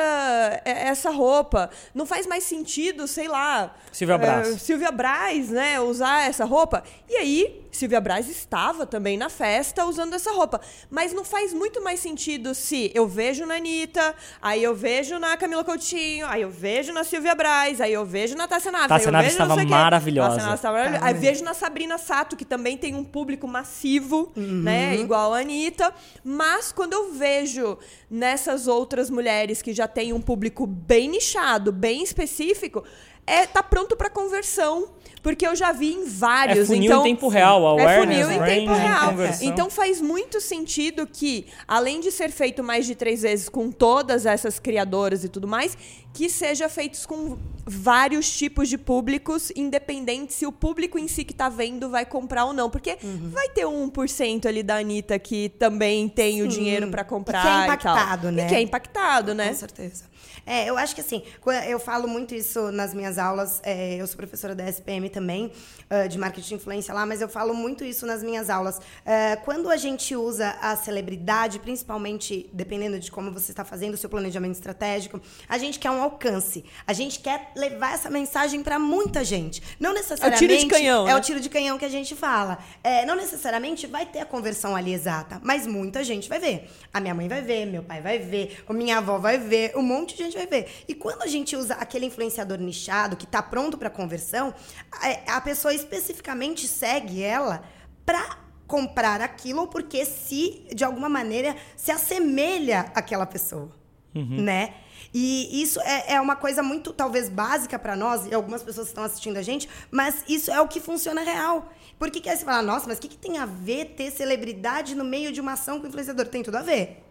é, 0.65 0.89
essa 0.89 1.11
roupa? 1.11 1.71
Não 1.95 2.07
faz 2.07 2.27
mais 2.27 2.45
sentido, 2.45 3.07
sei 3.07 3.29
lá. 3.29 3.75
Silvia 3.93 4.19
Braz. 4.19 4.49
é, 4.49 4.59
Silvia 4.59 4.91
Braz, 4.91 5.51
né? 5.51 5.81
Usar 5.81 6.29
essa 6.29 6.45
roupa. 6.45 6.83
E 7.09 7.17
aí, 7.17 7.69
Silvia 7.71 8.01
Braz 8.01 8.29
estava 8.29 8.87
também 8.87 9.17
na 9.17 9.29
festa 9.29 9.85
usando 9.85 10.15
essa 10.15 10.33
roupa. 10.33 10.61
Mas 10.91 11.13
não 11.13 11.25
faz 11.25 11.53
muito 11.53 11.83
mais 11.83 12.01
sentido 12.01 12.55
se 12.55 12.91
eu 12.95 13.07
vejo 13.07 13.47
na 13.47 13.55
Anitta, 13.55 14.15
aí 14.41 14.63
eu 14.63 14.75
vejo 14.75 15.19
na 15.19 15.37
Camila 15.37 15.65
Coutinho, 15.65 16.27
aí 16.27 16.43
eu 16.43 16.51
vejo 16.51 16.93
na 16.93 17.05
Silvia 17.05 17.35
Braz, 17.35 17.81
aí 17.81 17.93
eu 17.93 18.05
vejo 18.05 18.37
na 18.37 18.49
Tássia 18.49 18.73
Naves. 18.73 18.89
Tássia 18.89 19.09
aí 19.09 19.09
eu 19.09 19.13
Naves 19.13 19.33
estava 19.33 19.65
maravilhosa. 19.65 20.29
Tássia 20.29 20.45
Naves 20.45 20.59
estava 20.59 20.77
maravilhosa. 20.77 21.07
Aí 21.07 21.15
vejo 21.15 21.45
na 21.45 21.55
Sabrina 21.55 21.99
Sato, 21.99 22.37
que 22.37 22.45
também 22.45 22.77
tem 22.77 22.95
um 22.95 23.05
público 23.05 23.47
massivo, 23.47 24.33
né? 24.37 24.97
Igual 24.97 25.35
a 25.35 25.41
Anitta. 25.41 25.93
Mas 26.25 26.73
quando 26.73 26.93
eu 26.93 27.13
vejo 27.13 27.79
nessas 28.11 28.67
outras 28.67 29.11
mulheres 29.11 29.63
que 29.63 29.73
já 29.73 29.87
têm 29.87 30.13
um 30.13 30.21
público 30.21 30.67
bem 30.67 31.09
nichado, 31.09 31.73
bem 31.73 32.03
específico, 32.03 32.85
é, 33.31 33.47
tá 33.47 33.63
pronto 33.63 33.97
para 33.97 34.11
conversão. 34.11 34.89
Porque 35.23 35.47
eu 35.47 35.55
já 35.55 35.71
vi 35.71 35.93
em 35.93 36.07
vários. 36.07 36.61
É 36.61 36.65
funil 36.65 36.85
então, 36.85 37.01
em 37.07 37.11
tempo 37.15 37.29
real, 37.29 37.79
É 37.79 37.83
awareness, 37.83 38.27
funil 38.27 38.43
em 38.43 38.47
tempo 38.47 38.73
real. 38.73 39.11
conversão. 39.11 39.49
Então 39.49 39.69
faz 39.69 40.01
muito 40.01 40.41
sentido 40.41 41.07
que, 41.07 41.47
além 41.69 42.01
de 42.01 42.11
ser 42.11 42.31
feito 42.31 42.65
mais 42.65 42.87
de 42.87 42.95
três 42.95 43.21
vezes 43.21 43.47
com 43.51 43.71
todas 43.71 44.25
essas 44.25 44.59
criadoras 44.59 45.23
e 45.23 45.29
tudo 45.29 45.47
mais, 45.47 45.77
que 46.15 46.31
seja 46.31 46.71
feito 46.71 47.07
com 47.07 47.37
vários 47.67 48.31
tipos 48.35 48.67
de 48.67 48.79
públicos, 48.79 49.53
independente 49.55 50.33
se 50.33 50.47
o 50.47 50.53
público 50.53 50.99
em 50.99 51.07
si 51.07 51.23
que 51.23 51.35
tá 51.35 51.51
vendo 51.51 51.91
vai 51.91 52.07
comprar 52.07 52.47
ou 52.47 52.55
não. 52.55 52.71
Porque 52.71 52.97
Uhum. 53.03 53.29
vai 53.31 53.51
ter 53.51 53.67
um 53.67 53.91
1% 53.91 54.47
ali 54.49 54.63
da 54.63 54.79
Anitta 54.79 55.19
que 55.19 55.51
também 55.51 56.09
tem 56.09 56.43
o 56.43 56.49
dinheiro 56.49 56.89
para 56.89 57.05
comprar. 57.05 57.41
E 57.41 57.43
que 57.43 57.49
é 57.49 57.53
e 57.53 57.57
tal. 57.57 57.65
impactado, 57.95 58.33
né? 58.33 58.47
E 58.47 58.49
que 58.49 58.55
é 58.55 58.61
impactado, 58.63 59.35
né? 59.35 59.49
Com 59.49 59.55
certeza. 59.55 60.05
É, 60.47 60.69
eu 60.69 60.77
acho 60.77 60.95
que 60.95 61.01
assim, 61.01 61.23
eu 61.69 61.79
falo 61.79 62.09
muito 62.09 62.35
isso 62.35 62.71
nas 62.73 62.93
minhas 62.95 63.19
aulas. 63.19 63.61
é, 63.65 63.97
eu 63.97 64.07
sou 64.07 64.17
professora 64.17 64.55
da 64.55 64.69
SPM 64.69 65.09
também, 65.09 65.53
ah, 65.89 66.07
de 66.07 66.19
marketing 66.19 66.49
de 66.49 66.55
influência 66.55 66.93
lá, 66.95 67.05
mas 67.07 67.21
eu 67.21 67.29
falo 67.29 67.53
muito 67.55 67.85
isso 67.85 68.07
nas 68.07 68.23
minhas 68.23 68.49
aulas. 68.51 68.81
É, 69.05 69.37
quando 69.37 69.71
a 69.71 69.77
gente 69.77 70.15
usa 70.17 70.57
a 70.61 70.77
celebridade, 70.77 71.59
principalmente 71.59 72.49
dependendo 72.53 72.99
de 72.99 73.11
como 73.11 73.31
você 73.33 73.53
está 73.53 73.65
fazendo 73.65 73.95
o 73.95 73.97
seu 73.97 74.09
planejamento 74.09 74.55
estratégico, 74.55 75.21
a 75.49 75.59
gente 75.59 75.79
quer 75.79 75.91
um 75.91 76.03
alcance. 76.03 76.65
A 76.87 76.93
gente 76.93 77.21
quer 77.21 77.51
levar 77.57 77.95
essa 77.95 78.09
mensagem 78.11 78.63
para 78.63 78.79
muita 78.79 79.25
gente. 79.25 79.63
Não 79.79 79.93
necessariamente. 79.93 80.39
tiro 80.47 80.59
de 80.59 80.67
canhão, 80.67 81.09
É 81.09 81.13
né? 81.13 81.17
o 81.17 81.21
tiro 81.21 81.41
de 81.41 81.49
canhão 81.49 81.79
que 81.79 81.85
a 81.85 81.89
gente 81.89 82.15
fala. 82.15 82.59
É, 82.83 83.05
não 83.05 83.17
necessariamente 83.17 83.87
vai 83.87 84.07
ter 84.07 84.21
a 84.21 84.27
conversão 84.27 84.77
ali 84.77 84.93
exata, 84.93 85.41
mas 85.43 85.67
muita 85.67 86.03
gente 86.05 86.29
vai 86.29 86.39
ver. 86.39 86.71
A 86.93 87.01
minha 87.01 87.15
mãe 87.15 87.29
vai 87.29 87.43
ver, 87.43 87.67
meu 87.67 87.83
pai 87.83 88.01
vai 88.01 88.19
ver, 88.19 88.63
a 88.69 88.73
minha 88.73 88.99
avó 88.99 89.19
vai 89.19 89.39
ver, 89.39 89.73
um 89.77 89.83
monte 89.83 90.17
de 90.17 90.30
gente 90.31 90.39
vai 90.39 90.47
ver. 90.47 90.71
E 90.89 90.95
quando 90.95 91.23
a 91.23 91.27
gente 91.27 91.57
usa 91.57 91.75
aquele 91.75 92.07
influenciador 92.07 92.59
nichado 92.59 93.17
que 93.17 93.25
está 93.25 93.43
pronto 93.43 93.77
para 93.77 93.91
conversão, 93.91 94.55
a, 94.93 95.37
a 95.37 95.41
pessoa 95.41 95.75
especificamente 95.75 96.67
segue 96.67 97.23
ela 97.23 97.63
para 98.07 98.39
comprar 98.67 99.21
aquilo 99.21 99.63
ou 99.63 99.67
porque 99.67 100.05
se 100.05 100.65
de 100.73 100.85
alguma 100.85 101.09
maneira 101.09 101.57
se 101.77 101.91
assemelha 101.91 102.91
àquela 102.95 103.27
pessoa, 103.27 103.73
né? 104.15 104.75
E 105.13 105.61
isso 105.61 105.81
é, 105.81 106.15
é 106.15 106.21
uma 106.21 106.37
coisa 106.37 106.63
muito, 106.63 106.93
talvez, 106.93 107.29
básica 107.29 107.79
para 107.79 107.97
nós, 107.97 108.27
e 108.27 108.35
algumas 108.35 108.63
pessoas 108.63 108.87
que 108.87 108.93
estão 108.93 109.03
assistindo 109.03 109.37
a 109.39 109.43
gente, 109.43 109.69
mas 109.91 110.23
isso 110.29 110.51
é 110.53 110.61
o 110.61 110.69
que 110.69 110.79
funciona 110.81 111.23
real. 111.23 111.73
Por 111.99 112.11
que, 112.11 112.21
que 112.21 112.29
aí 112.29 112.37
você 112.37 112.45
fala, 112.45 112.63
nossa, 112.63 112.87
mas 112.87 112.99
o 112.99 113.01
que, 113.01 113.09
que 113.09 113.19
tem 113.19 113.39
a 113.39 113.47
ver 113.47 113.87
ter 113.97 114.11
celebridade 114.13 114.95
no 114.95 115.05
meio 115.05 115.33
de 115.33 115.41
uma 115.41 115.55
ação 115.55 115.81
com 115.81 115.87
influenciador? 115.87 116.27
Tem 116.27 116.43
tudo 116.43 116.57
a 116.57 116.63
ver. 116.63 117.03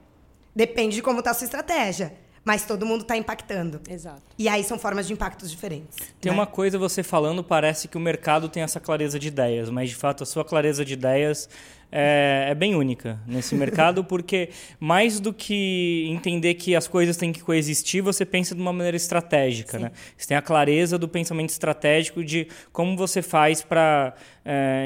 Depende 0.56 0.96
de 0.96 1.02
como 1.02 1.20
está 1.20 1.32
a 1.32 1.34
sua 1.34 1.46
estratégia. 1.46 2.18
Mas 2.44 2.66
todo 2.66 2.86
mundo 2.86 3.02
está 3.02 3.16
impactando. 3.18 3.82
Exato. 3.90 4.22
E 4.38 4.48
aí 4.48 4.64
são 4.64 4.80
formas 4.80 5.08
de 5.08 5.14
impactos 5.14 5.52
diferentes. 5.52 5.98
Tem 6.20 6.32
né? 6.32 6.38
uma 6.38 6.46
coisa 6.46 6.78
você 6.78 7.04
falando, 7.04 7.44
parece 7.44 7.88
que 7.88 7.98
o 7.98 8.00
mercado 8.00 8.50
tem 8.50 8.64
essa 8.64 8.80
clareza 8.80 9.20
de 9.20 9.28
ideias, 9.28 9.70
mas 9.70 9.90
de 9.90 9.96
fato 9.96 10.24
a 10.24 10.26
sua 10.26 10.46
clareza 10.46 10.84
de 10.84 10.94
ideias 10.94 11.50
é, 11.92 12.48
é 12.50 12.56
bem 12.56 12.76
única 12.76 13.20
nesse 13.26 13.56
mercado, 13.56 14.04
porque 14.06 14.50
mais 14.80 15.20
do 15.20 15.34
que 15.34 16.06
entender 16.08 16.54
que 16.54 16.76
as 16.76 16.88
coisas 16.88 17.18
têm 17.18 17.34
que 17.34 17.42
coexistir, 17.42 18.02
você 18.02 18.26
pensa 18.26 18.54
de 18.54 18.62
uma 18.62 18.72
maneira 18.72 18.96
estratégica. 18.96 19.80
Né? 19.80 19.92
Você 20.16 20.28
tem 20.28 20.38
a 20.38 20.42
clareza 20.42 20.98
do 20.98 21.08
pensamento 21.08 21.50
estratégico 21.50 22.24
de 22.24 22.48
como 22.72 22.96
você 22.96 23.22
faz 23.22 23.62
para, 23.62 24.14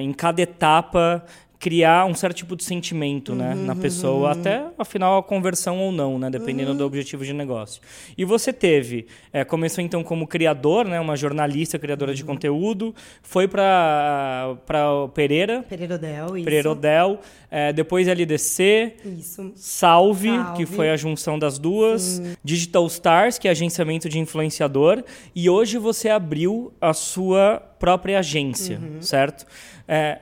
em 0.01 0.13
cada 0.13 0.41
etapa, 0.41 1.23
criar 1.63 2.05
um 2.05 2.13
certo 2.13 2.35
tipo 2.35 2.57
de 2.57 2.63
sentimento 2.65 3.33
né, 3.33 3.55
na 3.55 3.73
pessoa, 3.73 4.33
até 4.33 4.65
afinal 4.77 5.17
a 5.17 5.23
conversão 5.23 5.79
ou 5.79 5.93
não, 5.93 6.19
né, 6.19 6.29
dependendo 6.29 6.73
do 6.73 6.85
objetivo 6.85 7.23
de 7.23 7.31
negócio. 7.31 7.81
E 8.17 8.25
você 8.25 8.51
teve, 8.51 9.07
é, 9.31 9.45
começou 9.45 9.81
então 9.81 10.03
como 10.03 10.27
criador, 10.27 10.85
né, 10.85 10.99
uma 10.99 11.15
jornalista, 11.15 11.79
criadora 11.79 12.13
de 12.13 12.21
conteúdo, 12.21 12.93
foi 13.21 13.47
para 13.47 14.57
para 14.65 15.07
Pereira, 15.13 15.63
Pereira 15.63 15.95
Odell, 15.95 16.35
isso. 16.35 16.43
Pereira 16.43 16.69
Odell, 16.69 17.19
é, 17.49 17.71
depois 17.71 18.09
LDC, 18.09 18.95
Isso. 19.17 19.53
Salve, 19.55 20.35
Salve. 20.35 20.57
que 20.57 20.65
foi 20.65 20.89
a 20.89 20.97
junção 20.97 21.39
das 21.39 21.57
duas, 21.57 22.21
Digital 22.43 22.85
Stars, 22.87 23.39
que 23.39 23.47
é 23.47 23.51
agenciamento 23.51 24.09
de 24.09 24.19
influenciador, 24.19 25.01
e 25.33 25.49
hoje 25.49 25.77
você 25.77 26.09
abriu 26.09 26.73
a 26.81 26.93
sua 26.93 27.63
própria 27.79 28.19
agência, 28.19 28.81
certo? 28.99 29.45
É, 29.87 30.19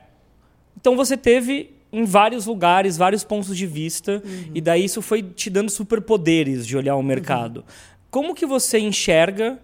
então 0.82 0.98
você 0.98 1.16
teve 1.16 1.76
em 1.94 2.04
vários 2.04 2.48
lugares, 2.48 2.98
vários 2.98 3.24
pontos 3.24 3.56
de 3.56 3.68
vista, 3.68 4.22
e 4.54 4.60
daí 4.60 4.86
isso 4.86 5.02
foi 5.02 5.22
te 5.22 5.50
dando 5.50 5.70
superpoderes 5.70 6.66
de 6.66 6.76
olhar 6.76 6.96
o 6.96 7.04
mercado. 7.04 7.64
Como 8.10 8.34
que 8.34 8.46
você 8.46 8.80
enxerga 8.80 9.60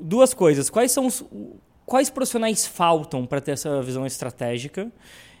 duas 0.00 0.32
coisas? 0.32 0.70
Quais 0.70 0.92
são 0.92 1.06
os 1.06 1.24
quais 1.84 2.10
profissionais 2.10 2.66
faltam 2.66 3.26
para 3.26 3.40
ter 3.40 3.52
essa 3.52 3.82
visão 3.82 4.06
estratégica? 4.06 4.90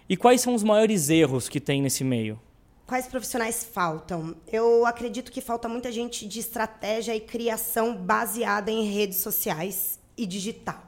E 0.08 0.16
quais 0.16 0.40
são 0.40 0.54
os 0.54 0.62
maiores 0.62 1.10
erros 1.10 1.48
que 1.48 1.60
tem 1.60 1.82
nesse 1.82 2.04
meio? 2.04 2.40
Quais 2.86 3.08
profissionais 3.08 3.64
faltam? 3.64 4.36
Eu 4.50 4.86
acredito 4.86 5.32
que 5.32 5.40
falta 5.40 5.68
muita 5.68 5.90
gente 5.90 6.26
de 6.26 6.38
estratégia 6.38 7.14
e 7.16 7.20
criação 7.20 7.96
baseada 7.96 8.70
em 8.70 8.84
redes 8.84 9.18
sociais 9.18 9.98
e 10.16 10.24
digital. 10.24 10.86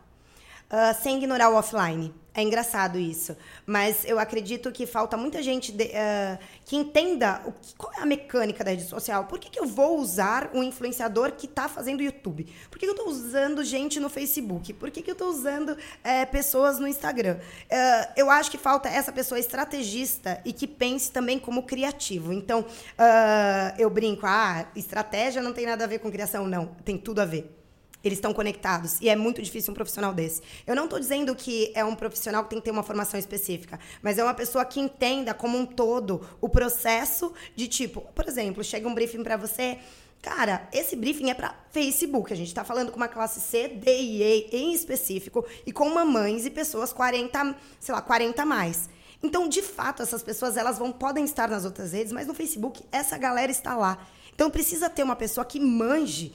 Ah, 0.70 0.94
sem 0.94 1.16
ignorar 1.16 1.50
o 1.50 1.56
offline. 1.56 2.14
É 2.38 2.42
engraçado 2.42 3.00
isso. 3.00 3.36
Mas 3.66 4.04
eu 4.04 4.16
acredito 4.16 4.70
que 4.70 4.86
falta 4.86 5.16
muita 5.16 5.42
gente 5.42 5.72
de- 5.72 5.90
ah, 5.92 6.38
que 6.64 6.76
entenda 6.76 7.42
o 7.44 7.50
que- 7.50 7.74
qual 7.74 7.92
é 7.94 8.00
a 8.00 8.06
mecânica 8.06 8.62
da 8.62 8.70
rede 8.70 8.84
social. 8.84 9.24
Por 9.24 9.40
que, 9.40 9.50
que 9.50 9.58
eu 9.58 9.66
vou 9.66 9.98
usar 9.98 10.48
um 10.54 10.62
influenciador 10.62 11.32
que 11.32 11.46
está 11.46 11.68
fazendo 11.68 12.00
YouTube? 12.00 12.46
Por 12.70 12.78
que, 12.78 12.86
que 12.86 12.90
eu 12.92 12.94
estou 12.94 13.08
usando 13.08 13.64
gente 13.64 13.98
no 13.98 14.08
Facebook? 14.08 14.72
Por 14.74 14.88
que, 14.92 15.02
que 15.02 15.10
eu 15.10 15.14
estou 15.14 15.30
usando 15.30 15.76
eh, 16.04 16.24
pessoas 16.26 16.78
no 16.78 16.86
Instagram? 16.86 17.38
Ah, 17.68 18.08
eu 18.16 18.30
acho 18.30 18.52
que 18.52 18.58
falta 18.58 18.88
essa 18.88 19.10
pessoa 19.10 19.40
estrategista 19.40 20.40
e 20.44 20.52
que 20.52 20.68
pense 20.68 21.10
também 21.10 21.40
como 21.40 21.64
criativo. 21.64 22.32
Então, 22.32 22.64
ah, 22.96 23.74
eu 23.76 23.90
brinco, 23.90 24.24
ah, 24.26 24.64
estratégia 24.76 25.42
não 25.42 25.52
tem 25.52 25.66
nada 25.66 25.82
a 25.82 25.88
ver 25.88 25.98
com 25.98 26.08
criação. 26.08 26.46
Não, 26.46 26.66
tem 26.84 26.96
tudo 26.96 27.20
a 27.20 27.24
ver. 27.24 27.57
Eles 28.02 28.18
estão 28.18 28.32
conectados. 28.32 29.00
E 29.00 29.08
é 29.08 29.16
muito 29.16 29.42
difícil 29.42 29.72
um 29.72 29.74
profissional 29.74 30.14
desse. 30.14 30.42
Eu 30.66 30.76
não 30.76 30.84
estou 30.84 30.98
dizendo 30.98 31.34
que 31.34 31.72
é 31.74 31.84
um 31.84 31.94
profissional 31.94 32.44
que 32.44 32.50
tem 32.50 32.58
que 32.58 32.64
ter 32.64 32.70
uma 32.70 32.82
formação 32.82 33.18
específica, 33.18 33.78
mas 34.02 34.18
é 34.18 34.24
uma 34.24 34.34
pessoa 34.34 34.64
que 34.64 34.80
entenda 34.80 35.34
como 35.34 35.58
um 35.58 35.66
todo 35.66 36.26
o 36.40 36.48
processo 36.48 37.32
de 37.56 37.66
tipo, 37.66 38.00
por 38.14 38.26
exemplo, 38.28 38.62
chega 38.62 38.88
um 38.88 38.94
briefing 38.94 39.22
para 39.22 39.36
você. 39.36 39.78
Cara, 40.22 40.68
esse 40.72 40.96
briefing 40.96 41.30
é 41.30 41.34
para 41.34 41.54
Facebook. 41.70 42.32
A 42.32 42.36
gente 42.36 42.48
está 42.48 42.64
falando 42.64 42.90
com 42.90 42.96
uma 42.96 43.08
classe 43.08 43.40
C, 43.40 43.68
D 43.68 44.00
e 44.00 44.22
E 44.22 44.48
em 44.52 44.72
específico, 44.72 45.44
e 45.64 45.72
com 45.72 45.88
mamães 45.90 46.44
e 46.44 46.50
pessoas 46.50 46.92
40, 46.92 47.56
sei 47.78 47.94
lá, 47.94 48.02
40 48.02 48.42
a 48.42 48.46
mais. 48.46 48.88
Então, 49.22 49.48
de 49.48 49.62
fato, 49.62 50.02
essas 50.02 50.22
pessoas 50.22 50.56
elas 50.56 50.78
vão 50.78 50.92
podem 50.92 51.24
estar 51.24 51.48
nas 51.48 51.64
outras 51.64 51.92
redes, 51.92 52.12
mas 52.12 52.26
no 52.26 52.34
Facebook 52.34 52.84
essa 52.92 53.18
galera 53.18 53.50
está 53.50 53.76
lá. 53.76 53.98
Então 54.38 54.50
precisa 54.50 54.88
ter 54.88 55.02
uma 55.02 55.16
pessoa 55.16 55.44
que 55.44 55.58
manje 55.58 56.32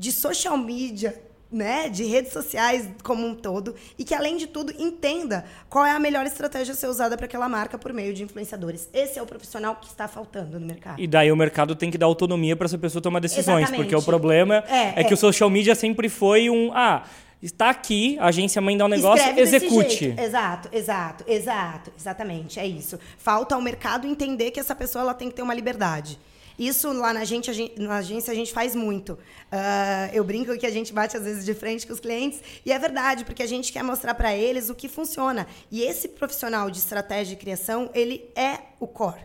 de 0.00 0.10
social 0.10 0.56
media, 0.56 1.14
né, 1.52 1.88
de 1.88 2.04
redes 2.04 2.32
sociais 2.32 2.88
como 3.02 3.26
um 3.26 3.34
todo 3.34 3.74
e 3.98 4.04
que 4.04 4.14
além 4.14 4.36
de 4.36 4.46
tudo 4.46 4.72
entenda 4.78 5.44
qual 5.68 5.84
é 5.84 5.90
a 5.90 5.98
melhor 5.98 6.24
estratégia 6.24 6.72
a 6.72 6.76
ser 6.76 6.86
usada 6.86 7.16
para 7.16 7.26
aquela 7.26 7.48
marca 7.48 7.76
por 7.76 7.92
meio 7.92 8.14
de 8.14 8.22
influenciadores. 8.22 8.88
Esse 8.94 9.18
é 9.18 9.22
o 9.22 9.26
profissional 9.26 9.76
que 9.76 9.88
está 9.88 10.08
faltando 10.08 10.58
no 10.58 10.66
mercado. 10.66 11.00
E 11.00 11.06
daí 11.06 11.30
o 11.30 11.36
mercado 11.36 11.74
tem 11.74 11.90
que 11.90 11.98
dar 11.98 12.06
autonomia 12.06 12.56
para 12.56 12.64
essa 12.66 12.78
pessoa 12.78 13.02
tomar 13.02 13.20
decisões, 13.20 13.64
Exatamente. 13.64 13.82
porque 13.82 13.96
o 13.96 14.02
problema 14.02 14.64
é, 14.68 15.00
É, 15.00 15.04
que 15.04 15.12
é. 15.12 15.14
o 15.14 15.16
social 15.16 15.50
media 15.50 15.74
sempre 15.74 16.08
foi 16.08 16.48
um, 16.48 16.72
ah, 16.72 17.04
está 17.42 17.68
aqui, 17.68 18.16
a 18.20 18.28
agência 18.28 18.62
mãe 18.62 18.76
dá 18.76 18.84
um 18.86 18.88
negócio, 18.88 19.26
Escreve 19.26 19.40
execute. 19.42 20.14
Exato, 20.18 20.68
exato, 20.72 21.24
exato, 21.26 21.92
exatamente, 21.98 22.58
é 22.60 22.66
isso. 22.66 22.98
Falta 23.18 23.54
ao 23.54 23.60
mercado 23.60 24.06
entender 24.06 24.50
que 24.52 24.60
essa 24.60 24.74
pessoa 24.74 25.02
ela 25.02 25.14
tem 25.14 25.28
que 25.28 25.34
ter 25.34 25.42
uma 25.42 25.54
liberdade. 25.54 26.18
Isso 26.60 26.92
lá 26.92 27.14
na, 27.14 27.24
gente, 27.24 27.50
gente- 27.54 27.80
na 27.80 27.96
agência 27.96 28.30
a 28.30 28.34
gente 28.34 28.52
faz 28.52 28.76
muito. 28.76 29.18
Ah, 29.50 30.10
eu 30.12 30.22
brinco 30.22 30.58
que 30.58 30.66
a 30.66 30.70
gente 30.70 30.92
bate 30.92 31.16
às 31.16 31.24
vezes 31.24 31.42
de 31.42 31.54
frente 31.54 31.86
com 31.86 31.94
os 31.94 32.00
clientes 32.00 32.42
e 32.66 32.70
é 32.70 32.78
verdade, 32.78 33.24
porque 33.24 33.42
a 33.42 33.46
gente 33.46 33.72
quer 33.72 33.82
mostrar 33.82 34.12
para 34.14 34.36
eles 34.36 34.68
o 34.68 34.74
que 34.74 34.86
funciona. 34.86 35.46
E 35.70 35.80
esse 35.80 36.06
profissional 36.06 36.70
de 36.70 36.76
estratégia 36.76 37.32
e 37.32 37.36
criação, 37.38 37.88
ele 37.94 38.30
é 38.36 38.58
o 38.78 38.86
core. 38.86 39.24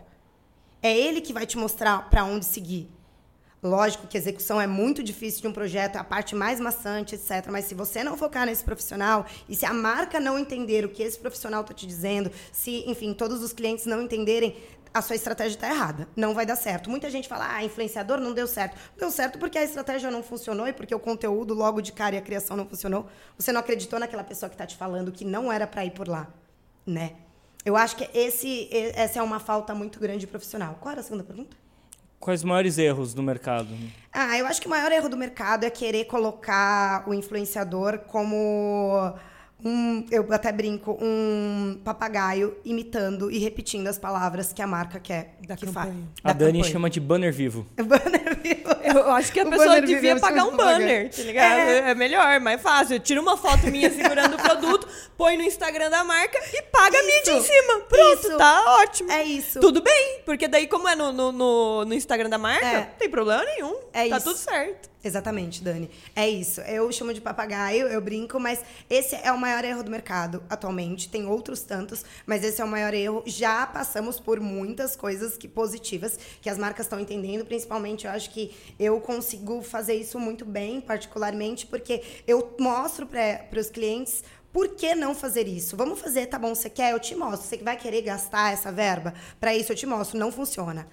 É 0.81 0.97
ele 0.97 1.19
que 1.19 1.33
vai 1.33 1.45
te 1.45 1.57
mostrar 1.57 2.09
para 2.09 2.23
onde 2.23 2.45
seguir. 2.45 2.89
Lógico 3.61 4.05
que 4.05 4.15
a 4.15 4.19
execução 4.19 4.61
é 4.61 4.67
muito 4.67 5.01
difícil 5.01 5.41
de 5.41 5.47
um 5.47 5.51
projeto, 5.51 5.95
é 5.95 5.99
a 5.99 6.03
parte 6.03 6.35
mais 6.35 6.59
maçante, 6.59 7.15
etc. 7.15 7.47
Mas 7.49 7.65
se 7.65 7.73
você 7.73 8.03
não 8.03 8.15
focar 8.15 8.45
nesse 8.45 8.63
profissional 8.63 9.25
e 9.49 9.55
se 9.55 9.65
a 9.65 9.73
marca 9.73 10.19
não 10.19 10.37
entender 10.37 10.85
o 10.85 10.89
que 10.89 11.01
esse 11.01 11.17
profissional 11.17 11.61
está 11.61 11.73
te 11.73 11.87
dizendo, 11.87 12.31
se, 12.51 12.83
enfim, 12.87 13.11
todos 13.11 13.41
os 13.41 13.51
clientes 13.51 13.87
não 13.87 14.03
entenderem, 14.03 14.55
a 14.95 15.01
sua 15.01 15.17
estratégia 15.17 15.57
está 15.57 15.69
errada. 15.69 16.07
Não 16.15 16.33
vai 16.33 16.45
dar 16.45 16.55
certo. 16.55 16.89
Muita 16.89 17.09
gente 17.09 17.27
fala, 17.27 17.53
ah, 17.53 17.61
influenciador 17.61 18.17
não 18.17 18.33
deu 18.33 18.47
certo. 18.47 18.77
Deu 18.97 19.11
certo 19.11 19.37
porque 19.37 19.57
a 19.57 19.63
estratégia 19.63 20.09
não 20.09 20.23
funcionou 20.23 20.65
e 20.69 20.71
porque 20.71 20.95
o 20.95 20.99
conteúdo 20.99 21.53
logo 21.53 21.81
de 21.81 21.91
cara 21.91 22.15
e 22.15 22.17
a 22.17 22.21
criação 22.21 22.55
não 22.55 22.65
funcionou. 22.65 23.05
Você 23.37 23.51
não 23.51 23.59
acreditou 23.59 23.99
naquela 23.99 24.23
pessoa 24.23 24.49
que 24.49 24.55
está 24.55 24.65
te 24.65 24.77
falando 24.77 25.11
que 25.11 25.25
não 25.25 25.51
era 25.51 25.67
para 25.67 25.83
ir 25.83 25.91
por 25.91 26.07
lá, 26.07 26.29
né? 26.87 27.11
Eu 27.65 27.75
acho 27.75 27.97
que 27.97 28.09
esse, 28.17 28.69
essa 28.71 29.19
é 29.19 29.21
uma 29.21 29.37
falta 29.37 29.75
muito 29.75 29.99
grande 29.99 30.25
profissional. 30.25 30.77
Qual 30.79 30.93
era 30.93 31.01
a 31.01 31.03
segunda 31.03 31.25
pergunta? 31.25 31.57
Quais 32.17 32.39
os 32.39 32.45
maiores 32.45 32.77
erros 32.77 33.13
do 33.13 33.21
mercado? 33.21 33.67
Ah, 34.13 34.37
eu 34.37 34.47
acho 34.47 34.61
que 34.61 34.67
o 34.67 34.69
maior 34.69 34.93
erro 34.93 35.09
do 35.09 35.17
mercado 35.17 35.65
é 35.65 35.69
querer 35.69 36.05
colocar 36.05 37.03
o 37.05 37.13
influenciador 37.13 37.99
como 38.07 39.13
um, 39.63 40.05
eu 40.11 40.25
até 40.31 40.51
brinco, 40.51 40.97
um 41.01 41.79
papagaio 41.83 42.55
imitando 42.63 43.31
e 43.31 43.39
repetindo 43.39 43.87
as 43.87 43.97
palavras 43.97 44.51
que 44.53 44.61
a 44.61 44.67
marca 44.67 44.99
quer 44.99 45.35
Da 45.47 45.55
que 45.55 45.65
faz. 45.65 45.87
campanha. 45.87 46.07
A 46.23 46.33
Dani 46.33 46.63
chama 46.63 46.89
de 46.89 46.99
banner 46.99 47.33
vivo. 47.33 47.65
Banner 47.75 48.37
vivo. 48.41 48.75
Eu 48.83 49.11
acho 49.11 49.31
que 49.31 49.39
a 49.39 49.43
O 49.43 49.49
pessoa 49.49 49.81
devia 49.81 50.19
pagar 50.19 50.43
de 50.43 50.49
um 50.49 50.55
banner, 50.57 51.09
tá 51.09 51.21
ligado? 51.23 51.59
É. 51.59 51.91
É. 51.91 51.95
melhor, 51.95 52.39
mais 52.39 52.61
fácil. 52.61 52.99
Tira 52.99 53.19
uma 53.19 53.35
foto 53.37 53.65
minha 53.67 53.91
segurando 53.91 54.35
o 54.35 54.37
produto, 54.37 54.87
põe 55.17 55.35
no 55.37 55.43
Instagram 55.43 55.89
da 55.89 56.03
marca 56.03 56.37
e 56.53 56.61
paga 56.63 56.97
a 56.99 57.03
mídia 57.03 57.31
em 57.31 57.37
Isso. 57.39 57.47
cima. 57.47 57.79
Pronto, 57.89 58.27
Isso. 58.27 58.37
tá 58.37 58.77
ótimo. 58.81 59.11
É 59.11 59.23
isso. 59.23 59.59
Tudo 59.59 59.81
bem, 59.81 60.19
porque 60.25 60.47
daí 60.47 60.67
como 60.67 60.87
é 60.87 60.95
no, 60.95 61.11
no, 61.11 61.31
no- 61.31 61.85
no 61.85 61.93
Instagram 61.93 62.29
da 62.29 62.37
marca, 62.37 62.65
É. 62.65 62.77
não 62.77 62.85
tem 62.99 63.09
problema 63.09 63.43
nenhum. 63.43 63.75
É 63.91 64.07
tá 64.09 64.17
isso. 64.17 64.25
tudo 64.27 64.37
certo. 64.37 64.89
Exatamente, 65.05 65.63
Dani. 65.63 65.87
É 66.15 66.27
isso. 66.27 66.61
Eu 66.61 66.91
chamo 66.91 67.13
de 67.13 67.21
papagaio, 67.21 67.87
eu 67.87 68.01
brinco, 68.01 68.39
mas 68.39 68.63
esse 68.89 69.15
é 69.15 69.31
o 69.31 69.37
maior 69.37 69.63
erro 69.63 69.83
do 69.83 69.91
mercado 69.91 70.41
atualmente. 70.49 71.07
Tem 71.07 71.27
outros 71.27 71.61
tantos, 71.61 72.03
mas 72.25 72.43
esse 72.43 72.59
é 72.59 72.65
o 72.65 72.67
maior 72.67 72.91
erro. 72.91 73.21
Já 73.23 73.67
passamos 73.67 74.19
por 74.19 74.39
muitas 74.39 74.95
coisas 74.95 75.37
que 75.37 75.47
positivas 75.47 76.17
que 76.41 76.49
as 76.49 76.57
marcas 76.57 76.87
estão 76.87 76.99
entendendo. 76.99 77.45
Principalmente, 77.45 78.07
eu 78.07 78.11
acho 78.13 78.31
que 78.31 78.51
eu 78.79 78.99
consigo 78.99 79.61
fazer 79.61 79.93
isso 79.93 80.19
muito 80.19 80.43
bem, 80.43 80.81
particularmente, 80.81 81.67
porque 81.67 82.01
eu 82.25 82.55
mostro 82.59 83.05
para 83.05 83.59
os 83.59 83.69
clientes 83.69 84.23
por 84.51 84.69
que 84.69 84.95
não 84.95 85.13
fazer 85.13 85.47
isso? 85.47 85.77
Vamos 85.77 85.99
fazer, 85.99 86.25
tá 86.25 86.39
bom, 86.39 86.55
você 86.55 86.69
quer? 86.69 86.93
Eu 86.93 86.99
te 86.99 87.13
mostro. 87.13 87.47
Você 87.47 87.57
vai 87.57 87.77
querer 87.77 88.01
gastar 88.01 88.53
essa 88.53 88.71
verba? 88.71 89.13
Para 89.39 89.53
isso 89.53 89.71
eu 89.71 89.75
te 89.75 89.85
mostro. 89.85 90.17
Não 90.17 90.31
funciona. 90.31 90.87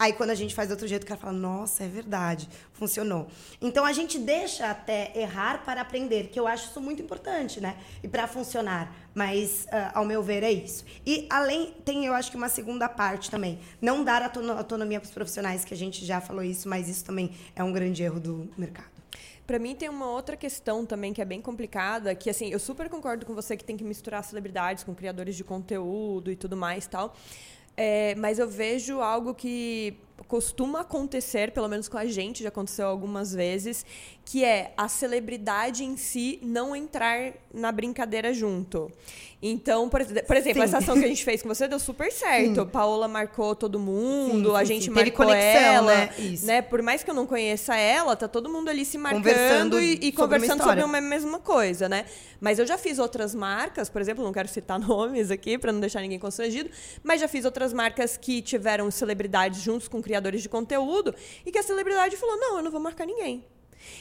Aí 0.00 0.14
quando 0.14 0.30
a 0.30 0.34
gente 0.34 0.54
faz 0.54 0.66
do 0.66 0.70
outro 0.70 0.88
jeito, 0.88 1.02
o 1.02 1.06
cara 1.06 1.20
fala, 1.20 1.34
nossa, 1.34 1.84
é 1.84 1.86
verdade, 1.86 2.48
funcionou. 2.72 3.28
Então 3.60 3.84
a 3.84 3.92
gente 3.92 4.18
deixa 4.18 4.70
até 4.70 5.12
errar 5.14 5.62
para 5.62 5.82
aprender, 5.82 6.28
que 6.28 6.40
eu 6.40 6.46
acho 6.46 6.70
isso 6.70 6.80
muito 6.80 7.02
importante, 7.02 7.60
né? 7.60 7.76
E 8.02 8.08
para 8.08 8.26
funcionar. 8.26 8.96
Mas, 9.14 9.66
ah, 9.70 9.90
ao 9.96 10.06
meu 10.06 10.22
ver, 10.22 10.42
é 10.42 10.50
isso. 10.50 10.86
E 11.04 11.26
além, 11.28 11.74
tem 11.84 12.06
eu 12.06 12.14
acho 12.14 12.30
que 12.30 12.36
uma 12.38 12.48
segunda 12.48 12.88
parte 12.88 13.30
também. 13.30 13.58
Não 13.78 14.02
dar 14.02 14.22
autono- 14.22 14.52
autonomia 14.52 14.98
para 14.98 15.06
os 15.06 15.12
profissionais, 15.12 15.66
que 15.66 15.74
a 15.74 15.76
gente 15.76 16.02
já 16.02 16.18
falou 16.18 16.42
isso, 16.42 16.66
mas 16.66 16.88
isso 16.88 17.04
também 17.04 17.32
é 17.54 17.62
um 17.62 17.70
grande 17.70 18.02
erro 18.02 18.18
do 18.18 18.50
mercado. 18.56 18.88
Pra 19.46 19.58
mim 19.58 19.74
tem 19.74 19.90
uma 19.90 20.08
outra 20.08 20.34
questão 20.34 20.86
também 20.86 21.12
que 21.12 21.20
é 21.20 21.26
bem 21.26 21.42
complicada, 21.42 22.14
que 22.14 22.30
assim, 22.30 22.48
eu 22.50 22.58
super 22.58 22.88
concordo 22.88 23.26
com 23.26 23.34
você 23.34 23.54
que 23.54 23.64
tem 23.64 23.76
que 23.76 23.84
misturar 23.84 24.24
celebridades 24.24 24.82
com 24.82 24.94
criadores 24.94 25.36
de 25.36 25.44
conteúdo 25.44 26.30
e 26.30 26.36
tudo 26.36 26.56
mais 26.56 26.86
tal. 26.86 27.14
É, 27.82 28.14
mas 28.16 28.38
eu 28.38 28.46
vejo 28.46 29.00
algo 29.00 29.34
que 29.34 29.96
costuma 30.28 30.80
acontecer, 30.80 31.50
pelo 31.50 31.66
menos 31.66 31.88
com 31.88 31.96
a 31.96 32.04
gente, 32.04 32.42
já 32.42 32.50
aconteceu 32.50 32.86
algumas 32.86 33.32
vezes, 33.32 33.86
que 34.30 34.44
é 34.44 34.72
a 34.76 34.86
celebridade 34.86 35.82
em 35.82 35.96
si 35.96 36.38
não 36.40 36.76
entrar 36.76 37.32
na 37.52 37.72
brincadeira 37.72 38.32
junto. 38.32 38.88
Então, 39.42 39.88
por, 39.88 40.04
por 40.04 40.36
exemplo, 40.36 40.60
Sim. 40.60 40.68
essa 40.68 40.78
ação 40.78 40.96
que 40.96 41.04
a 41.04 41.08
gente 41.08 41.24
fez 41.24 41.42
com 41.42 41.48
você 41.48 41.66
deu 41.66 41.80
super 41.80 42.12
certo. 42.12 42.64
Paola 42.64 43.08
marcou 43.08 43.56
todo 43.56 43.76
mundo, 43.80 44.50
Sim, 44.50 44.56
a 44.56 44.58
sim, 44.60 44.66
gente 44.66 44.84
sim. 44.84 44.90
Marcou 44.90 45.26
conexão, 45.26 45.60
ela, 45.60 45.96
né? 45.96 46.10
Né? 46.44 46.62
Por 46.62 46.80
mais 46.80 47.02
que 47.02 47.10
eu 47.10 47.14
não 47.14 47.26
conheça 47.26 47.74
ela, 47.74 48.14
tá 48.14 48.28
todo 48.28 48.48
mundo 48.48 48.68
ali 48.68 48.84
se 48.84 48.96
marcando 48.96 49.24
Conversando 49.24 49.80
e, 49.80 49.94
e 49.94 49.96
sobre 49.96 50.06
uma 50.06 50.14
conversando 50.14 50.58
sobre 50.62 50.80
história. 50.80 50.86
uma 50.86 51.00
mesma 51.00 51.40
coisa, 51.40 51.88
né? 51.88 52.04
Mas 52.40 52.60
eu 52.60 52.66
já 52.66 52.78
fiz 52.78 53.00
outras 53.00 53.34
marcas, 53.34 53.88
por 53.90 54.00
exemplo, 54.00 54.22
não 54.22 54.32
quero 54.32 54.46
citar 54.46 54.78
nomes 54.86 55.32
aqui 55.32 55.58
para 55.58 55.72
não 55.72 55.80
deixar 55.80 56.02
ninguém 56.02 56.20
constrangido, 56.20 56.70
mas 57.02 57.20
já 57.20 57.26
fiz 57.26 57.44
outras 57.44 57.72
marcas 57.72 58.16
que 58.16 58.40
tiveram 58.40 58.88
celebridades 58.92 59.60
juntos 59.60 59.88
com 59.88 60.00
criadores 60.00 60.40
de 60.40 60.48
conteúdo 60.48 61.12
e 61.44 61.50
que 61.50 61.58
a 61.58 61.64
celebridade 61.64 62.16
falou: 62.16 62.36
"Não, 62.36 62.58
eu 62.58 62.62
não 62.62 62.70
vou 62.70 62.80
marcar 62.80 63.04
ninguém". 63.04 63.44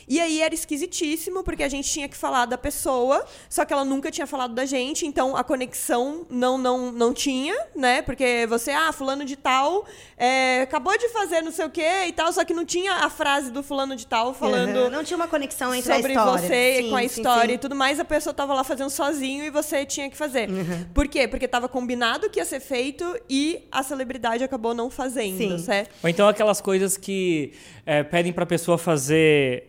E 0.07 0.19
aí 0.19 0.41
era 0.41 0.53
esquisitíssimo, 0.53 1.43
porque 1.43 1.63
a 1.63 1.69
gente 1.69 1.89
tinha 1.89 2.07
que 2.07 2.17
falar 2.17 2.45
da 2.45 2.57
pessoa, 2.57 3.25
só 3.49 3.65
que 3.65 3.73
ela 3.73 3.85
nunca 3.85 4.11
tinha 4.11 4.25
falado 4.27 4.53
da 4.53 4.65
gente, 4.65 5.05
então 5.05 5.35
a 5.35 5.43
conexão 5.43 6.25
não 6.29 6.57
não, 6.57 6.91
não 6.91 7.13
tinha, 7.13 7.55
né? 7.75 8.01
Porque 8.01 8.45
você, 8.49 8.71
ah, 8.71 8.91
fulano 8.91 9.23
de 9.25 9.35
tal, 9.35 9.85
é, 10.17 10.61
acabou 10.61 10.97
de 10.97 11.09
fazer 11.09 11.41
não 11.41 11.51
sei 11.51 11.65
o 11.65 11.69
quê 11.69 12.05
e 12.07 12.11
tal, 12.11 12.31
só 12.33 12.43
que 12.43 12.53
não 12.53 12.65
tinha 12.65 12.93
a 12.93 13.09
frase 13.09 13.51
do 13.51 13.61
fulano 13.63 13.95
de 13.95 14.05
tal 14.05 14.33
falando 14.33 14.69
Uhum. 14.69 14.89
Não 14.89 15.03
tinha 15.03 15.17
uma 15.17 15.27
conexão 15.27 15.73
entre 15.73 15.93
sobre 15.93 16.11
a 16.13 16.15
história. 16.15 16.47
você 16.47 16.81
Sim, 16.83 16.89
com 16.89 16.95
a 16.95 16.99
sim, 16.99 17.05
história 17.05 17.49
sim. 17.49 17.55
e 17.55 17.57
tudo 17.57 17.75
mais, 17.75 17.99
a 17.99 18.05
pessoa 18.05 18.33
tava 18.33 18.53
lá 18.53 18.63
fazendo 18.63 18.89
sozinho 18.89 19.43
e 19.43 19.49
você 19.49 19.85
tinha 19.85 20.09
que 20.09 20.17
fazer. 20.17 20.49
Uhum. 20.49 20.85
Por 20.93 21.07
quê? 21.07 21.27
Porque 21.27 21.47
tava 21.47 21.67
combinado 21.67 22.29
que 22.29 22.39
ia 22.39 22.45
ser 22.45 22.59
feito 22.59 23.19
e 23.29 23.67
a 23.71 23.83
celebridade 23.83 24.43
acabou 24.43 24.73
não 24.73 24.89
fazendo, 24.89 25.37
Sim. 25.37 25.57
certo? 25.59 25.91
Ou 26.03 26.09
então 26.09 26.27
aquelas 26.27 26.61
coisas 26.61 26.97
que 26.97 27.53
é, 27.85 28.03
pedem 28.03 28.31
pra 28.31 28.45
pessoa 28.45 28.77
fazer 28.77 29.68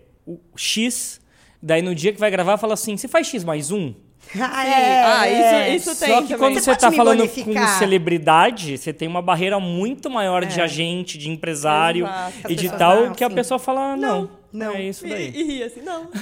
X, 0.56 1.20
daí 1.62 1.80
no 1.82 1.94
dia 1.94 2.12
que 2.12 2.20
vai 2.20 2.30
gravar 2.30 2.56
fala 2.58 2.74
assim, 2.74 2.96
você 2.96 3.08
faz 3.08 3.26
X 3.26 3.42
mais 3.44 3.70
um? 3.70 3.94
Ah, 4.38 4.64
é, 4.64 5.02
Ah, 5.04 5.26
é. 5.26 5.74
isso- 5.74 5.90
isso 5.90 6.00
tem 6.04 6.08
Só 6.10 6.16
que 6.22 6.28
também. 6.28 6.38
quando 6.38 6.54
Você 6.54 6.60
você 6.60 6.70
pode 6.70 6.80
tá 6.80 6.92
falando 6.92 7.18
bonificar? 7.18 7.72
com 7.72 7.78
celebridade, 7.78 8.78
você 8.78 8.92
tem 8.92 9.08
uma 9.08 9.20
barreira 9.22 9.58
muito 9.58 10.08
maior 10.08 10.44
de 10.44 10.60
agente, 10.60 11.18
de 11.18 11.28
empresário 11.30 12.04
Exato. 12.06 12.52
e 12.52 12.54
de 12.54 12.68
tal, 12.68 13.06
não, 13.06 13.14
que 13.14 13.24
a 13.24 13.28
sim. 13.28 13.34
pessoa 13.34 13.58
fala, 13.58 13.96
não, 13.96 14.30
não. 14.52 14.72
é 14.76 14.82
isso 14.84 15.04
E, 15.04 15.10
daí. 15.10 15.32
e 15.34 15.42
ri 15.42 15.62
assim, 15.64 15.80
não. 15.80 16.08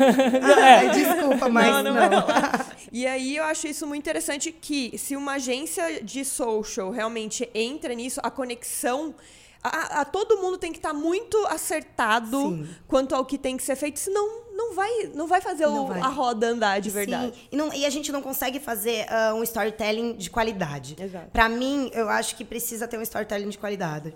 Ai, 0.42 0.90
desculpa, 0.90 1.48
mas 1.50 1.66
não, 1.66 1.82
não. 1.82 1.92
não. 1.94 2.24
E 2.90 3.06
aí 3.06 3.36
eu 3.36 3.44
acho 3.44 3.66
isso 3.66 3.86
muito 3.86 4.00
interessante 4.00 4.52
que 4.52 4.96
se 4.96 5.14
uma 5.14 5.32
agência 5.34 6.02
de 6.02 6.24
social 6.24 6.90
realmente 6.90 7.46
entra 7.54 7.92
nisso, 7.94 8.20
a 8.22 8.30
conexão. 8.30 9.14
A, 9.62 10.00
a- 10.00 10.04
todo 10.04 10.38
mundo 10.38 10.56
tem 10.56 10.70
que 10.72 10.78
estar 10.78 10.92
muito 10.92 11.36
acertado 11.46 12.38
Sim. 12.38 12.68
quanto 12.86 13.14
ao 13.14 13.24
que 13.24 13.36
tem 13.36 13.56
que 13.56 13.62
ser 13.62 13.76
feito, 13.76 13.98
senão 13.98 14.42
não 14.54 14.74
vai, 14.74 15.10
não 15.14 15.26
vai 15.26 15.40
fazer 15.40 15.66
Não 15.66 15.84
o- 15.84 15.86
vai. 15.88 16.00
a 16.00 16.06
roda 16.08 16.46
andar 16.48 16.80
de 16.80 16.90
verdade. 16.90 17.34
Sim, 17.34 17.48
e, 17.52 17.56
não- 17.56 17.72
e 17.74 17.84
a 17.84 17.90
gente 17.90 18.10
não 18.12 18.22
consegue 18.22 18.60
fazer 18.60 19.06
ah, 19.12 19.34
um 19.34 19.42
storytelling 19.42 20.14
de 20.14 20.30
qualidade. 20.30 20.96
Exato. 20.98 21.30
Pra 21.32 21.48
mim, 21.48 21.90
eu 21.92 22.08
acho 22.08 22.36
que 22.36 22.44
precisa 22.44 22.86
ter 22.88 22.98
um 22.98 23.02
storytelling 23.02 23.48
de 23.48 23.58
qualidade. 23.58 24.14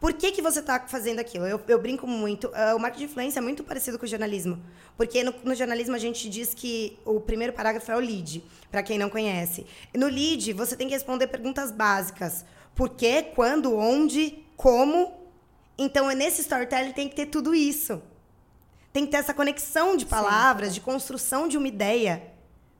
Por 0.00 0.12
que, 0.12 0.32
que 0.32 0.42
você 0.42 0.60
tá 0.60 0.84
fazendo 0.86 1.18
aquilo? 1.20 1.46
Eu, 1.46 1.58
eu 1.66 1.80
brinco 1.80 2.06
muito. 2.06 2.50
ah, 2.52 2.74
o 2.76 2.78
marketing 2.78 3.06
de 3.06 3.10
influência 3.10 3.38
é 3.38 3.42
muito 3.42 3.64
parecido 3.64 3.98
com 3.98 4.04
o 4.04 4.08
jornalismo. 4.08 4.62
Porque 4.98 5.22
no, 5.24 5.32
no 5.44 5.54
jornalismo 5.54 5.94
a 5.94 5.98
gente 5.98 6.28
diz 6.28 6.52
que 6.52 6.98
o 7.06 7.20
primeiro 7.20 7.54
parágrafo 7.54 7.90
é 7.90 7.96
o 7.96 8.00
lead, 8.00 8.44
pra 8.70 8.82
quem 8.82 8.98
não 8.98 9.08
conhece. 9.08 9.64
No 9.96 10.06
lead, 10.08 10.52
você 10.52 10.76
tem 10.76 10.88
que 10.88 10.94
responder 10.94 11.26
perguntas 11.28 11.70
básicas. 11.72 12.44
Por 12.74 12.90
quê, 12.90 13.22
quando, 13.34 13.74
onde, 13.76 14.43
como. 14.56 15.12
Então, 15.76 16.08
nesse 16.12 16.42
storytelling 16.42 16.92
tem 16.92 17.08
que 17.08 17.16
ter 17.16 17.26
tudo 17.26 17.54
isso 17.54 18.00
tem 18.94 19.04
que 19.04 19.10
ter 19.10 19.16
essa 19.16 19.34
conexão 19.34 19.96
de 19.96 20.06
palavras, 20.06 20.72
de 20.72 20.80
construção 20.80 21.48
de 21.48 21.58
uma 21.58 21.66
ideia, 21.66 22.22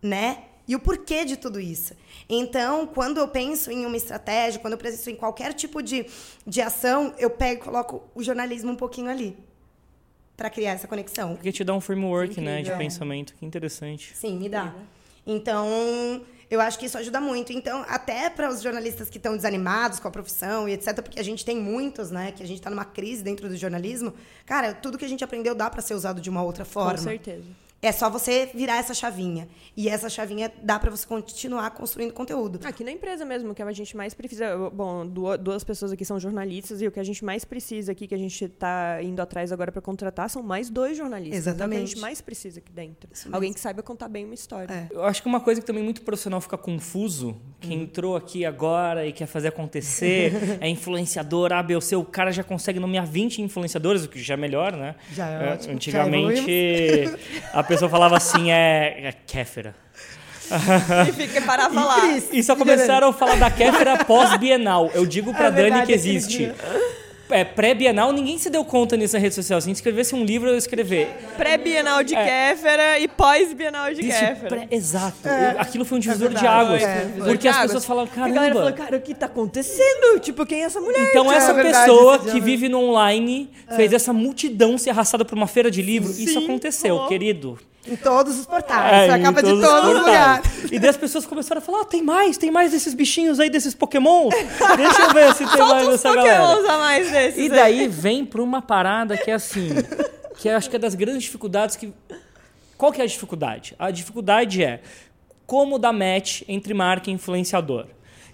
né? 0.00 0.44
E 0.66 0.76
o 0.76 0.78
porquê 0.78 1.24
de 1.24 1.36
tudo 1.36 1.58
isso. 1.58 1.92
Então, 2.28 2.86
quando 2.86 3.18
eu 3.18 3.26
penso 3.26 3.68
em 3.68 3.84
uma 3.84 3.96
estratégia, 3.96 4.60
quando 4.60 4.74
eu 4.74 4.78
penso 4.78 5.10
em 5.10 5.16
qualquer 5.16 5.52
tipo 5.52 5.82
de, 5.82 6.06
de 6.46 6.62
ação, 6.62 7.12
eu 7.18 7.28
pego 7.28 7.62
e 7.62 7.64
coloco 7.64 8.08
o 8.14 8.22
jornalismo 8.22 8.70
um 8.70 8.76
pouquinho 8.76 9.10
ali. 9.10 9.36
Para 10.36 10.48
criar 10.48 10.70
essa 10.70 10.86
conexão. 10.86 11.34
Porque 11.34 11.50
te 11.50 11.64
dá 11.64 11.74
um 11.74 11.80
framework, 11.80 12.40
né, 12.40 12.56
de 12.56 12.60
Incrível. 12.60 12.78
pensamento, 12.78 13.34
que 13.34 13.44
interessante. 13.44 14.16
Sim, 14.16 14.38
me 14.38 14.48
dá. 14.48 14.72
Então, 15.26 16.24
eu 16.50 16.60
acho 16.60 16.78
que 16.78 16.86
isso 16.86 16.98
ajuda 16.98 17.20
muito. 17.20 17.52
Então, 17.52 17.84
até 17.88 18.28
para 18.30 18.48
os 18.48 18.62
jornalistas 18.62 19.08
que 19.08 19.18
estão 19.18 19.36
desanimados 19.36 19.98
com 19.98 20.08
a 20.08 20.10
profissão 20.10 20.68
e 20.68 20.72
etc, 20.72 21.02
porque 21.02 21.20
a 21.20 21.24
gente 21.24 21.44
tem 21.44 21.56
muitos, 21.56 22.10
né, 22.10 22.32
que 22.32 22.42
a 22.42 22.46
gente 22.46 22.58
está 22.58 22.70
numa 22.70 22.84
crise 22.84 23.22
dentro 23.22 23.48
do 23.48 23.56
jornalismo. 23.56 24.12
Cara, 24.46 24.74
tudo 24.74 24.98
que 24.98 25.04
a 25.04 25.08
gente 25.08 25.24
aprendeu 25.24 25.54
dá 25.54 25.70
para 25.70 25.82
ser 25.82 25.94
usado 25.94 26.20
de 26.20 26.30
uma 26.30 26.42
outra 26.42 26.64
forma. 26.64 26.98
Com 26.98 27.04
certeza. 27.04 27.63
É 27.84 27.92
só 27.92 28.08
você 28.08 28.48
virar 28.54 28.78
essa 28.78 28.94
chavinha. 28.94 29.46
E 29.76 29.88
essa 29.88 30.08
chavinha 30.08 30.50
dá 30.62 30.78
para 30.78 30.90
você 30.90 31.06
continuar 31.06 31.70
construindo 31.72 32.12
conteúdo. 32.12 32.58
Aqui 32.64 32.82
na 32.82 32.90
empresa 32.90 33.24
mesmo, 33.24 33.54
que 33.54 33.62
a 33.62 33.72
gente 33.72 33.94
mais 33.96 34.14
precisa. 34.14 34.56
Bom, 34.72 35.06
du- 35.06 35.36
duas 35.36 35.62
pessoas 35.62 35.92
aqui 35.92 36.04
são 36.04 36.18
jornalistas 36.18 36.80
e 36.80 36.86
o 36.86 36.90
que 36.90 36.98
a 36.98 37.04
gente 37.04 37.22
mais 37.22 37.44
precisa 37.44 37.92
aqui, 37.92 38.06
que 38.06 38.14
a 38.14 38.18
gente 38.18 38.42
está 38.44 39.02
indo 39.02 39.20
atrás 39.20 39.52
agora 39.52 39.70
para 39.70 39.82
contratar, 39.82 40.30
são 40.30 40.42
mais 40.42 40.70
dois 40.70 40.96
jornalistas. 40.96 41.46
É 41.46 41.50
o 41.50 41.54
que 41.54 41.62
a 41.62 41.64
Exatamente. 41.66 41.90
gente 41.90 42.00
mais 42.00 42.20
precisa 42.22 42.58
aqui 42.60 42.72
dentro. 42.72 43.10
Alguém 43.30 43.52
que 43.52 43.60
saiba 43.60 43.82
contar 43.82 44.08
bem 44.08 44.24
uma 44.24 44.34
história. 44.34 44.72
É. 44.72 44.88
Eu 44.90 45.04
acho 45.04 45.20
que 45.22 45.28
uma 45.28 45.40
coisa 45.40 45.60
que 45.60 45.66
também 45.66 45.82
muito 45.82 46.00
profissional 46.02 46.40
fica 46.40 46.56
confuso, 46.56 47.36
quem 47.60 47.82
entrou 47.82 48.16
aqui 48.16 48.46
agora 48.46 49.06
e 49.06 49.12
quer 49.12 49.26
fazer 49.26 49.48
acontecer, 49.48 50.32
é 50.60 50.68
influenciador, 50.70 51.52
A, 51.52 51.62
B 51.62 51.74
ou 51.74 51.80
C, 51.82 51.94
o 51.96 52.04
cara 52.04 52.32
já 52.32 52.42
consegue 52.42 52.80
nomear 52.80 53.06
20 53.06 53.42
influenciadores, 53.42 54.04
o 54.04 54.08
que 54.08 54.22
já 54.22 54.34
é 54.34 54.36
melhor, 54.38 54.72
né? 54.74 54.94
Já 55.12 55.28
é 55.28 55.52
ótimo, 55.52 55.68
já 55.68 55.72
Antigamente, 55.74 57.04
a 57.52 57.62
pessoa 57.64 57.73
falava 57.88 58.16
assim, 58.16 58.50
é, 58.50 59.08
é 59.08 59.14
Kéfera. 59.26 59.74
E 61.08 61.12
fica 61.12 61.40
parava 61.42 61.84
lá. 61.84 61.98
E 62.30 62.42
só 62.42 62.54
começaram 62.54 63.08
a 63.08 63.12
falar 63.12 63.36
da 63.36 63.50
Kéfera 63.50 64.04
pós-bienal. 64.04 64.90
Eu 64.94 65.06
digo 65.06 65.32
pra 65.32 65.46
É 65.46 65.50
Dani 65.50 65.62
verdade, 65.62 65.86
que 65.86 65.92
existe. 65.92 66.52
É, 67.34 67.42
pré-bienal, 67.42 68.12
ninguém 68.12 68.38
se 68.38 68.48
deu 68.48 68.64
conta 68.64 68.96
nisso 68.96 69.14
na 69.14 69.18
rede 69.18 69.34
social. 69.34 69.60
Se 69.60 69.68
escrevesse 69.68 70.14
um 70.14 70.24
livro, 70.24 70.48
eu 70.48 70.52
ia 70.52 70.58
escrever. 70.58 71.08
Pré-bienal 71.36 72.04
de 72.04 72.14
Kéfera 72.14 73.00
e 73.00 73.08
pós-bienal 73.08 73.92
de 73.92 74.02
Existe 74.02 74.20
Kéfera. 74.20 74.48
pré- 74.48 74.68
Exato. 74.70 75.28
Eu- 75.28 75.60
Aquilo 75.60 75.84
foi 75.84 75.98
um 75.98 76.00
divisor 76.00 76.28
de 76.28 76.34
verdade, 76.34 76.46
águas. 76.66 76.82
é. 76.84 77.08
Porque 77.24 77.48
as 77.48 77.56
pessoas 77.62 77.84
falavam, 77.84 78.12
A 78.22 78.28
galera 78.28 78.54
falou, 78.54 78.70
caramba. 78.70 78.84
cara, 78.84 78.96
o 78.98 79.00
que 79.00 79.14
tá 79.14 79.26
acontecendo? 79.26 80.20
Tipo, 80.20 80.46
quem 80.46 80.62
é 80.62 80.64
essa 80.66 80.80
mulher? 80.80 81.08
Então 81.10 81.32
É 81.32 81.36
essa 81.36 81.52
verdade, 81.52 81.90
pessoa 81.90 82.18
que 82.20 82.38
vive 82.40 82.68
no 82.68 82.78
online 82.80 83.50
fez 83.74 83.92
essa 83.92 84.12
multidão 84.12 84.78
ser 84.78 84.90
arrastada 84.90 85.24
por 85.24 85.34
uma 85.36 85.48
feira 85.48 85.72
de 85.72 85.82
livro. 85.82 86.12
Isso 86.12 86.38
Sim, 86.38 86.44
aconteceu, 86.44 86.94
rolou. 86.94 87.08
querido. 87.08 87.58
Em 87.86 87.96
todos 87.96 88.38
os 88.38 88.46
portais. 88.46 88.92
É, 88.92 89.06
Foi 89.06 89.14
a 89.14 89.18
em 89.18 89.22
capa 89.22 89.42
de 89.42 89.48
todos 89.50 89.62
os 89.62 89.70
todos 89.70 89.90
os 89.90 89.98
lugares. 89.98 90.72
E 90.72 90.78
daí 90.78 90.90
as 90.90 90.96
pessoas 90.96 91.26
começaram 91.26 91.58
a 91.58 91.62
falar: 91.62 91.82
ah, 91.82 91.84
tem 91.84 92.02
mais, 92.02 92.38
tem 92.38 92.50
mais 92.50 92.72
desses 92.72 92.94
bichinhos 92.94 93.38
aí, 93.38 93.50
desses 93.50 93.74
Pokémon. 93.74 94.30
Deixa 94.76 95.02
eu 95.02 95.12
ver 95.12 95.34
se 95.34 95.46
tem 95.46 95.60
mais 95.60 95.88
dessa 95.88 96.14
galera. 96.14 96.72
a 96.72 96.78
mais 96.78 97.10
desses. 97.10 97.38
E 97.38 97.42
aí. 97.42 97.48
daí 97.50 97.88
vem 97.88 98.24
pra 98.24 98.42
uma 98.42 98.62
parada 98.62 99.16
que 99.16 99.30
é 99.30 99.34
assim, 99.34 99.68
que 100.38 100.48
acho 100.48 100.70
que 100.70 100.76
é 100.76 100.78
das 100.78 100.94
grandes 100.94 101.24
dificuldades 101.24 101.76
que. 101.76 101.92
Qual 102.76 102.90
que 102.90 103.00
é 103.00 103.04
a 103.04 103.06
dificuldade? 103.06 103.74
A 103.78 103.90
dificuldade 103.90 104.64
é 104.64 104.80
como 105.46 105.78
dar 105.78 105.92
match 105.92 106.42
entre 106.48 106.72
marca 106.74 107.10
e 107.10 107.12
influenciador. 107.12 107.86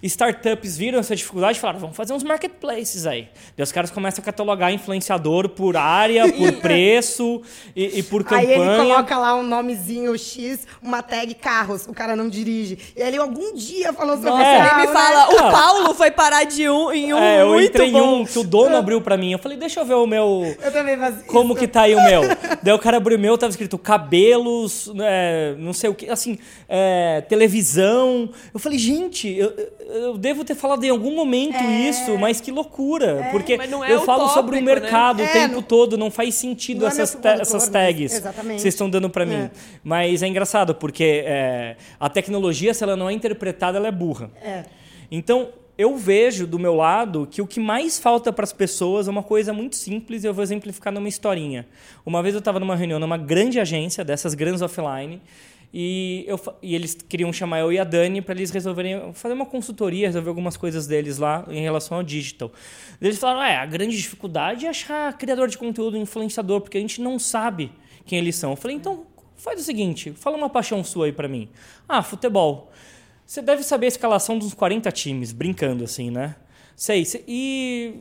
Startups 0.03 0.77
viram 0.77 0.99
essa 0.99 1.15
dificuldade 1.15 1.57
e 1.57 1.61
falaram: 1.61 1.79
vamos 1.79 1.95
fazer 1.95 2.13
uns 2.13 2.23
marketplaces 2.23 3.05
aí. 3.05 3.27
Daí 3.55 3.63
os 3.63 3.71
caras 3.71 3.91
começam 3.91 4.21
a 4.21 4.25
catalogar 4.25 4.71
influenciador 4.73 5.49
por 5.49 5.77
área, 5.77 6.27
por 6.33 6.51
preço 6.53 7.41
e, 7.75 7.99
e 7.99 8.03
por 8.03 8.21
Aí 8.33 8.47
campanha. 8.47 8.53
ele 8.53 8.77
coloca 8.77 9.17
lá 9.17 9.35
um 9.35 9.43
nomezinho 9.43 10.17
X, 10.17 10.65
uma 10.81 11.01
tag 11.03 11.33
carros, 11.35 11.87
o 11.87 11.93
cara 11.93 12.15
não 12.15 12.27
dirige. 12.29 12.77
E 12.95 13.01
ele 13.01 13.17
algum 13.17 13.53
dia 13.53 13.93
falou 13.93 14.15
sobre 14.15 14.29
Nossa, 14.31 14.43
esse 14.43 14.51
ele 14.59 14.69
carro, 14.69 14.81
me 14.81 14.87
né? 14.87 14.93
fala, 14.93 15.33
o 15.33 15.39
Ah. 15.39 15.51
Paulo 15.51 15.93
foi 15.93 16.11
parar 16.11 16.43
de 16.45 16.67
um 16.69 16.91
em 16.91 17.13
um 17.13 17.17
É, 17.17 17.41
eu 17.41 17.49
muito 17.49 17.67
entrei 17.69 17.89
em 17.89 17.93
bom. 17.93 18.21
um 18.21 18.25
que 18.25 18.39
o 18.39 18.43
dono 18.43 18.75
abriu 18.77 19.01
pra 19.01 19.17
mim. 19.17 19.31
Eu 19.33 19.39
falei, 19.39 19.57
deixa 19.57 19.79
eu 19.79 19.85
ver 19.85 19.93
o 19.95 20.07
meu. 20.07 20.55
Eu 20.63 20.71
também 20.71 20.97
faço 20.97 21.23
Como 21.25 21.51
isso. 21.53 21.59
que 21.59 21.67
tá 21.67 21.81
aí 21.83 21.95
o 21.95 22.03
meu? 22.03 22.21
Daí 22.63 22.73
o 22.73 22.79
cara 22.79 22.97
abriu 22.97 23.17
o 23.17 23.21
meu, 23.21 23.37
tava 23.37 23.51
escrito 23.51 23.77
cabelos, 23.77 24.91
é, 25.01 25.55
não 25.57 25.73
sei 25.73 25.89
o 25.89 25.93
que, 25.95 26.09
assim, 26.09 26.37
é, 26.67 27.21
televisão. 27.29 28.29
Eu 28.53 28.59
falei, 28.59 28.77
gente, 28.77 29.27
eu, 29.29 29.51
eu 29.93 30.17
devo 30.17 30.43
ter 30.43 30.55
falado 30.55 30.83
em 30.83 30.89
algum 30.89 31.13
momento 31.15 31.61
isso, 31.63 32.17
mas 32.17 32.39
que 32.41 32.51
loucura. 32.51 33.27
porque 33.31 33.57
Mas 33.57 33.69
não 33.69 33.83
é 33.83 33.93
eu 33.93 34.01
falo 34.01 34.27
sobre 34.29 34.57
o 34.57 34.59
tópico, 34.59 34.65
né? 34.65 34.81
mercado 34.81 35.19
o 35.19 35.23
É, 35.23 35.27
tempo 35.33 35.55
não- 35.55 35.61
todo, 35.61 35.97
não 35.97 36.09
faz 36.11 36.35
sentido 36.35 36.79
não 36.81 36.85
é 36.87 36.89
essas, 36.89 37.13
ta- 37.15 37.33
essas 37.33 37.67
tags 37.67 38.13
exatamente. 38.13 38.55
que 38.55 38.61
vocês 38.61 38.73
estão 38.73 38.89
dando 38.89 39.09
pra 39.09 39.25
mim. 39.25 39.49
Mas 39.83 40.23
é 40.23 40.27
engraçado, 40.27 40.73
porque 40.75 41.23
é, 41.25 41.75
a 41.99 42.09
tecnologia, 42.09 42.73
se 42.73 42.83
ela 42.83 42.95
não 42.95 43.09
é 43.09 43.13
interpretada, 43.13 43.77
ela 43.77 43.87
é 43.87 43.91
burra. 43.91 44.31
É. 44.41 44.63
Então, 45.11 45.49
eu 45.77 45.97
vejo 45.97 46.45
do 46.45 46.59
meu 46.59 46.75
lado 46.75 47.27
que 47.29 47.41
o 47.41 47.47
que 47.47 47.59
mais 47.59 47.97
falta 47.99 48.31
para 48.31 48.43
as 48.43 48.53
pessoas 48.53 49.07
é 49.07 49.11
uma 49.11 49.23
coisa 49.23 49.51
muito 49.51 49.75
simples 49.75 50.23
e 50.23 50.27
eu 50.27 50.33
vou 50.33 50.43
exemplificar 50.43 50.93
numa 50.93 51.07
historinha. 51.09 51.65
Uma 52.05 52.21
vez 52.21 52.35
eu 52.35 52.39
estava 52.39 52.59
numa 52.59 52.75
reunião 52.75 52.99
numa 52.99 53.17
grande 53.17 53.59
agência, 53.59 54.03
dessas 54.03 54.33
grandes 54.35 54.61
offline, 54.61 55.21
e, 55.73 56.25
eu, 56.27 56.39
e 56.61 56.75
eles 56.75 56.93
queriam 56.95 57.31
chamar 57.31 57.59
eu 57.59 57.71
e 57.71 57.79
a 57.79 57.83
Dani 57.85 58.21
para 58.21 58.35
eles 58.35 58.51
resolverem 58.51 59.13
fazer 59.13 59.33
uma 59.33 59.45
consultoria, 59.45 60.07
resolver 60.07 60.27
algumas 60.27 60.57
coisas 60.57 60.85
deles 60.85 61.17
lá 61.17 61.45
em 61.49 61.61
relação 61.61 61.97
ao 61.97 62.03
digital. 62.03 62.51
Eles 63.01 63.17
falaram: 63.17 63.43
é, 63.43 63.55
a 63.55 63.65
grande 63.65 63.95
dificuldade 63.95 64.65
é 64.65 64.69
achar 64.69 65.17
criador 65.17 65.47
de 65.47 65.57
conteúdo, 65.57 65.95
influenciador, 65.95 66.59
porque 66.59 66.77
a 66.77 66.81
gente 66.81 67.01
não 67.01 67.17
sabe 67.17 67.71
quem 68.05 68.19
eles 68.19 68.35
são. 68.35 68.51
Eu 68.51 68.57
falei: 68.57 68.75
então 68.75 69.05
faz 69.37 69.61
o 69.61 69.63
seguinte, 69.63 70.11
fala 70.11 70.35
uma 70.35 70.49
paixão 70.49 70.83
sua 70.83 71.05
aí 71.05 71.13
para 71.13 71.27
mim. 71.27 71.47
Ah, 71.87 72.03
futebol. 72.03 72.71
Você 73.25 73.41
deve 73.41 73.63
saber 73.63 73.85
a 73.85 73.89
escalação 73.89 74.37
dos 74.37 74.53
40 74.53 74.91
times, 74.91 75.31
brincando 75.31 75.85
assim, 75.85 76.11
né? 76.11 76.35
Sei. 76.75 77.07
E 77.25 77.93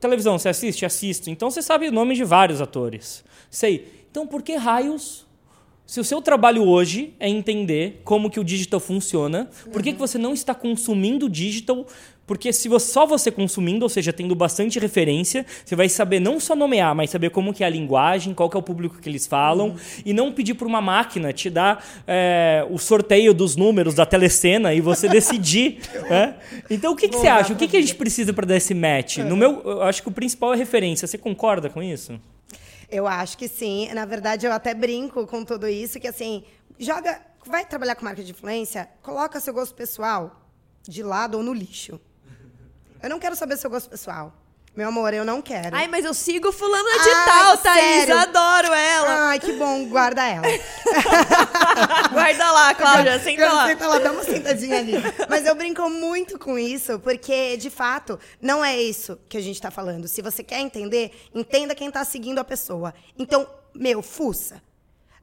televisão, 0.00 0.38
você 0.38 0.48
assiste? 0.48 0.86
Assisto. 0.86 1.28
Então 1.28 1.50
você 1.50 1.60
sabe 1.60 1.88
o 1.88 1.92
nome 1.92 2.14
de 2.14 2.24
vários 2.24 2.62
atores. 2.62 3.22
Sei. 3.50 4.06
Então 4.10 4.26
por 4.26 4.42
que 4.42 4.56
raios? 4.56 5.27
Se 5.88 5.98
o 5.98 6.04
seu 6.04 6.20
trabalho 6.20 6.68
hoje 6.68 7.14
é 7.18 7.30
entender 7.30 8.02
como 8.04 8.28
que 8.28 8.38
o 8.38 8.44
digital 8.44 8.78
funciona, 8.78 9.48
por 9.72 9.82
que, 9.82 9.94
que 9.94 9.98
você 9.98 10.18
não 10.18 10.34
está 10.34 10.54
consumindo 10.54 11.24
o 11.24 11.30
digital? 11.30 11.86
Porque 12.26 12.52
se 12.52 12.68
você, 12.68 12.92
só 12.92 13.06
você 13.06 13.30
consumindo, 13.30 13.86
ou 13.86 13.88
seja, 13.88 14.12
tendo 14.12 14.34
bastante 14.34 14.78
referência, 14.78 15.46
você 15.64 15.74
vai 15.74 15.88
saber 15.88 16.20
não 16.20 16.38
só 16.38 16.54
nomear, 16.54 16.94
mas 16.94 17.08
saber 17.08 17.30
como 17.30 17.54
que 17.54 17.64
é 17.64 17.66
a 17.66 17.70
linguagem, 17.70 18.34
qual 18.34 18.50
que 18.50 18.56
é 18.58 18.60
o 18.60 18.62
público 18.62 19.00
que 19.00 19.08
eles 19.08 19.26
falam, 19.26 19.76
e 20.04 20.12
não 20.12 20.30
pedir 20.30 20.52
para 20.52 20.68
uma 20.68 20.82
máquina 20.82 21.32
te 21.32 21.48
dar 21.48 21.82
é, 22.06 22.66
o 22.68 22.76
sorteio 22.76 23.32
dos 23.32 23.56
números 23.56 23.94
da 23.94 24.04
telecena 24.04 24.74
e 24.74 24.82
você 24.82 25.08
decidir. 25.08 25.78
né? 26.10 26.34
Então, 26.68 26.92
o 26.92 26.96
que, 26.96 27.08
que 27.08 27.16
você 27.16 27.28
acha? 27.28 27.54
O 27.54 27.56
que, 27.56 27.66
que 27.66 27.78
a 27.78 27.80
gente 27.80 27.94
precisa 27.94 28.34
para 28.34 28.44
dar 28.44 28.56
esse 28.58 28.74
match? 28.74 29.16
No 29.20 29.38
meu, 29.38 29.62
eu 29.64 29.82
acho 29.84 30.02
que 30.02 30.08
o 30.08 30.12
principal 30.12 30.52
é 30.52 30.56
referência. 30.58 31.08
Você 31.08 31.16
concorda 31.16 31.70
com 31.70 31.82
isso? 31.82 32.20
Eu 32.90 33.06
acho 33.06 33.36
que 33.36 33.48
sim. 33.48 33.92
Na 33.92 34.04
verdade, 34.04 34.46
eu 34.46 34.52
até 34.52 34.74
brinco 34.74 35.26
com 35.26 35.44
tudo 35.44 35.68
isso, 35.68 36.00
que 36.00 36.08
assim, 36.08 36.44
joga. 36.78 37.20
Vai 37.46 37.64
trabalhar 37.64 37.94
com 37.94 38.04
marca 38.04 38.22
de 38.22 38.32
influência, 38.32 38.90
coloca 39.02 39.40
seu 39.40 39.54
gosto 39.54 39.74
pessoal 39.74 40.42
de 40.82 41.02
lado 41.02 41.36
ou 41.36 41.42
no 41.42 41.54
lixo. 41.54 42.00
Eu 43.02 43.08
não 43.08 43.18
quero 43.18 43.36
saber 43.36 43.56
seu 43.56 43.70
gosto 43.70 43.88
pessoal. 43.88 44.34
Meu 44.78 44.90
amor, 44.90 45.12
eu 45.12 45.24
não 45.24 45.42
quero. 45.42 45.74
Ai, 45.74 45.88
mas 45.88 46.04
eu 46.04 46.14
sigo 46.14 46.52
fulano 46.52 46.88
de 46.88 47.10
Ai, 47.10 47.26
tal, 47.26 47.58
Thaís. 47.58 47.84
sério? 47.84 48.16
Adoro 48.16 48.72
ela. 48.72 49.28
Ai, 49.30 49.40
que 49.40 49.52
bom, 49.54 49.88
guarda 49.88 50.24
ela. 50.24 50.46
Guarda 52.12 52.52
lá, 52.52 52.74
Cláudia, 52.76 53.18
senta 53.18 53.52
lá. 53.52 53.66
Senta 53.66 53.88
lá, 53.88 53.98
dá 53.98 54.12
uma 54.12 54.22
sentadinha 54.22 54.78
ali. 54.78 54.92
Mas 55.28 55.44
eu 55.44 55.56
brinco 55.56 55.90
muito 55.90 56.38
com 56.38 56.56
isso, 56.56 56.96
porque, 57.00 57.56
de 57.56 57.70
fato, 57.70 58.20
não 58.40 58.64
é 58.64 58.80
isso 58.80 59.18
que 59.28 59.36
a 59.36 59.40
gente 59.40 59.60
tá 59.60 59.68
falando. 59.68 60.06
Se 60.06 60.22
você 60.22 60.44
quer 60.44 60.60
entender, 60.60 61.10
entenda 61.34 61.74
quem 61.74 61.90
tá 61.90 62.04
seguindo 62.04 62.38
a 62.38 62.44
pessoa. 62.44 62.94
Então, 63.18 63.48
meu, 63.74 64.00
fuça. 64.00 64.62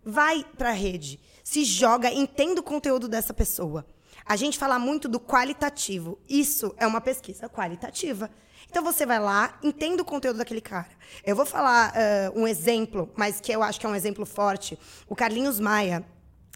Vai 0.03 0.45
pra 0.57 0.71
rede, 0.71 1.17
se 1.45 1.63
joga, 1.63 2.11
entenda 2.11 2.59
o 2.59 2.63
conteúdo 2.63 3.07
dessa 3.07 3.33
pessoa. 3.33 3.85
A 4.25 4.35
gente 4.35 4.57
fala 4.57 4.77
muito 4.77 5.07
do 5.07 5.17
qualitativo. 5.17 6.19
Isso 6.27 6.75
é 6.75 6.85
uma 6.85 6.99
pesquisa 6.99 7.47
qualitativa. 7.47 8.29
Então 8.75 8.83
você 8.83 9.05
vai 9.05 9.21
lá, 9.21 9.57
entenda 9.63 10.01
o 10.01 10.05
conteúdo 10.05 10.35
daquele 10.35 10.59
cara. 10.59 10.89
Eu 11.25 11.33
vou 11.33 11.45
falar 11.45 11.93
ah, 11.95 12.31
um 12.35 12.45
exemplo, 12.45 13.09
mas 13.15 13.39
que 13.39 13.49
eu 13.49 13.63
acho 13.63 13.79
que 13.79 13.85
é 13.85 13.89
um 13.89 13.95
exemplo 13.95 14.25
forte. 14.25 14.77
O 15.07 15.15
Carlinhos 15.15 15.61
Maia. 15.61 16.03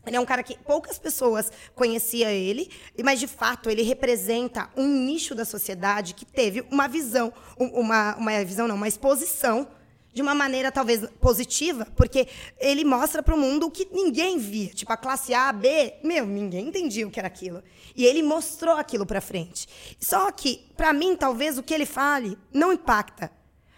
Ele 0.06 0.18
é 0.18 0.20
um 0.20 0.26
cara 0.26 0.44
que 0.44 0.58
poucas 0.58 1.00
pessoas 1.00 1.50
conheciam 1.74 2.30
ele, 2.30 2.70
mas 3.02 3.22
de 3.22 3.28
fato 3.28 3.70
ele 3.70 3.84
representa 3.84 4.70
um 4.76 4.86
nicho 4.86 5.34
da 5.34 5.46
sociedade 5.46 6.14
que 6.14 6.26
teve 6.26 6.62
uma 6.70 6.90
visão, 6.90 7.32
um- 7.58 7.68
uma, 7.80 8.18
uma 8.18 8.44
visão 8.44 8.68
não, 8.68 8.76
uma 8.76 8.88
exposição 8.90 9.66
de 10.14 10.22
uma 10.22 10.34
maneira 10.34 10.72
talvez 10.72 11.08
positiva, 11.22 11.88
porque 11.96 12.28
ele 12.60 12.84
mostra 12.84 13.22
para 13.22 13.36
o 13.36 13.38
mundo 13.38 13.68
o 13.68 13.72
que 13.72 13.88
ninguém 13.92 14.38
via, 14.38 14.70
tipo 14.70 14.92
a 14.92 14.98
classe 14.98 15.34
A, 15.34 15.52
B, 15.52 15.96
meu, 16.04 16.26
ninguém 16.26 16.68
entendia 16.68 17.08
o 17.08 17.12
que 17.12 17.20
era 17.20 17.28
aquilo. 17.28 17.64
E 17.96 18.06
ele 18.06 18.24
mostrou 18.24 18.76
aquilo 18.76 19.06
para 19.06 19.22
frente. 19.22 19.68
Só 20.00 20.32
que 20.32 20.68
para 20.76 20.94
mim 20.94 21.16
talvez 21.16 21.58
o 21.58 21.64
que 21.64 21.74
ele 21.74 21.86
fale 21.86 22.38
não 22.52 22.74
impacta, 22.74 23.32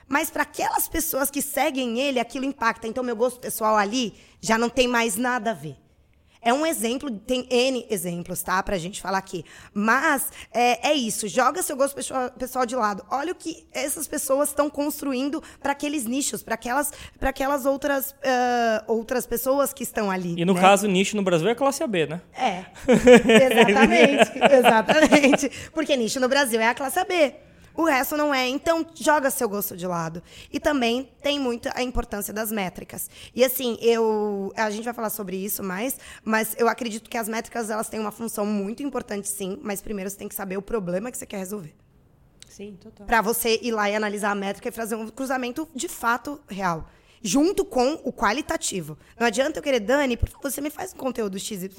mas 0.08 0.30
para 0.30 0.44
aquelas 0.44 0.88
pessoas 0.88 1.32
que 1.32 1.41
seguem 1.41 2.00
ele, 2.00 2.20
aquilo 2.20 2.46
impacta. 2.46 2.88
Então 2.88 3.04
meu 3.04 3.15
gosto 3.15 3.39
pessoal 3.39 3.78
ali 3.78 4.13
já 4.39 4.58
não 4.58 4.70
tem 4.70 4.88
mais 4.88 5.15
nada 5.15 5.52
a 5.52 5.54
ver. 5.54 5.78
É 6.42 6.54
um 6.54 6.66
exemplo, 6.66 7.12
tem 7.12 7.46
N 7.50 7.86
exemplos, 7.90 8.42
tá? 8.42 8.62
Pra 8.64 8.78
gente 8.78 9.00
falar 9.00 9.20
aqui. 9.20 9.46
Mas 9.74 10.32
é, 10.52 10.90
é 10.90 10.94
isso, 10.94 11.28
joga 11.28 11.62
seu 11.62 11.76
gosto 11.76 11.96
pessoal, 11.96 12.32
pessoal 12.32 12.66
de 12.66 12.76
lado. 12.76 13.06
Olha 13.12 13.32
o 13.32 13.36
que 13.36 13.68
essas 13.72 14.08
pessoas 14.08 14.50
estão 14.50 14.70
construindo 14.70 15.42
para 15.62 15.72
aqueles 15.74 16.06
nichos, 16.06 16.42
para 16.42 16.56
aquelas, 16.56 16.92
pra 17.20 17.30
aquelas 17.30 17.66
outras, 17.66 18.16
ah, 18.24 18.84
outras 18.88 19.26
pessoas 19.28 19.72
que 19.72 19.84
estão 19.84 20.10
ali. 20.10 20.36
E 20.38 20.46
no 20.46 20.54
né? 20.54 20.62
caso, 20.62 20.88
nicho 20.88 21.16
no 21.16 21.24
Brasil 21.24 21.48
é 21.48 21.56
classe 21.56 21.84
AB, 21.84 22.08
né? 22.08 22.22
É, 22.34 22.66
exatamente, 23.46 24.32
exatamente. 24.58 25.52
Porque 25.72 25.96
nicho 25.96 26.20
no 26.20 26.28
Brasil 26.28 26.60
é 26.60 26.68
a 26.68 26.74
classe 26.74 27.00
AB. 27.00 27.51
O 27.76 27.84
resto 27.86 28.18
não 28.18 28.34
é. 28.34 28.48
Então, 28.48 28.86
joga 28.96 29.30
seu 29.30 29.48
gosto 29.48 29.76
de 29.76 29.88
lado. 29.88 30.22
E 30.52 30.60
também 30.60 31.10
tem 31.22 31.40
muito 31.40 31.70
a 31.74 31.82
importância 31.82 32.34
das 32.34 32.52
métricas. 32.52 33.10
E 33.34 33.44
assim, 33.44 33.78
eu. 33.82 34.52
A 34.56 34.70
gente 34.70 34.86
vai 34.86 34.94
falar 34.94 35.10
sobre 35.10 35.38
isso 35.38 35.64
mais, 35.64 35.98
mas 36.24 36.56
eu 36.58 36.68
acredito 36.68 37.10
que 37.10 37.18
as 37.18 37.28
métricas 37.28 37.70
elas 37.70 37.90
têm 37.90 38.00
uma 38.00 38.12
função 38.12 38.46
muito 38.46 38.84
importante, 38.84 39.28
sim. 39.28 39.60
Mas 39.62 39.82
primeiro 39.82 40.10
você 40.10 40.18
tem 40.18 40.28
que 40.28 40.36
saber 40.36 40.58
o 40.58 40.62
problema 40.62 41.12
que 41.12 41.18
você 41.18 41.26
quer 41.26 41.38
resolver. 41.38 41.76
Sim, 42.50 42.78
total. 42.82 43.08
Para 43.08 43.22
você 43.22 43.60
ir 43.62 43.72
lá 43.72 43.90
e 43.90 43.96
analisar 43.96 44.32
a 44.32 44.36
métrica 44.36 44.68
e 44.68 44.72
fazer 44.72 44.96
um 44.96 45.08
cruzamento 45.08 45.68
de 45.74 45.88
fato 45.88 46.40
real. 46.50 46.90
Junto 47.24 47.64
com 47.64 48.02
o 48.04 48.12
qualitativo. 48.12 48.98
Não 49.20 49.28
adianta 49.28 49.60
eu 49.60 49.64
querer, 49.64 49.80
Dani, 49.80 50.18
por 50.18 50.28
favor, 50.28 50.52
você 50.52 50.60
me 50.60 50.72
faz 50.72 50.92
um 50.94 50.98
conteúdo 50.98 51.38
XYZ. 51.38 51.70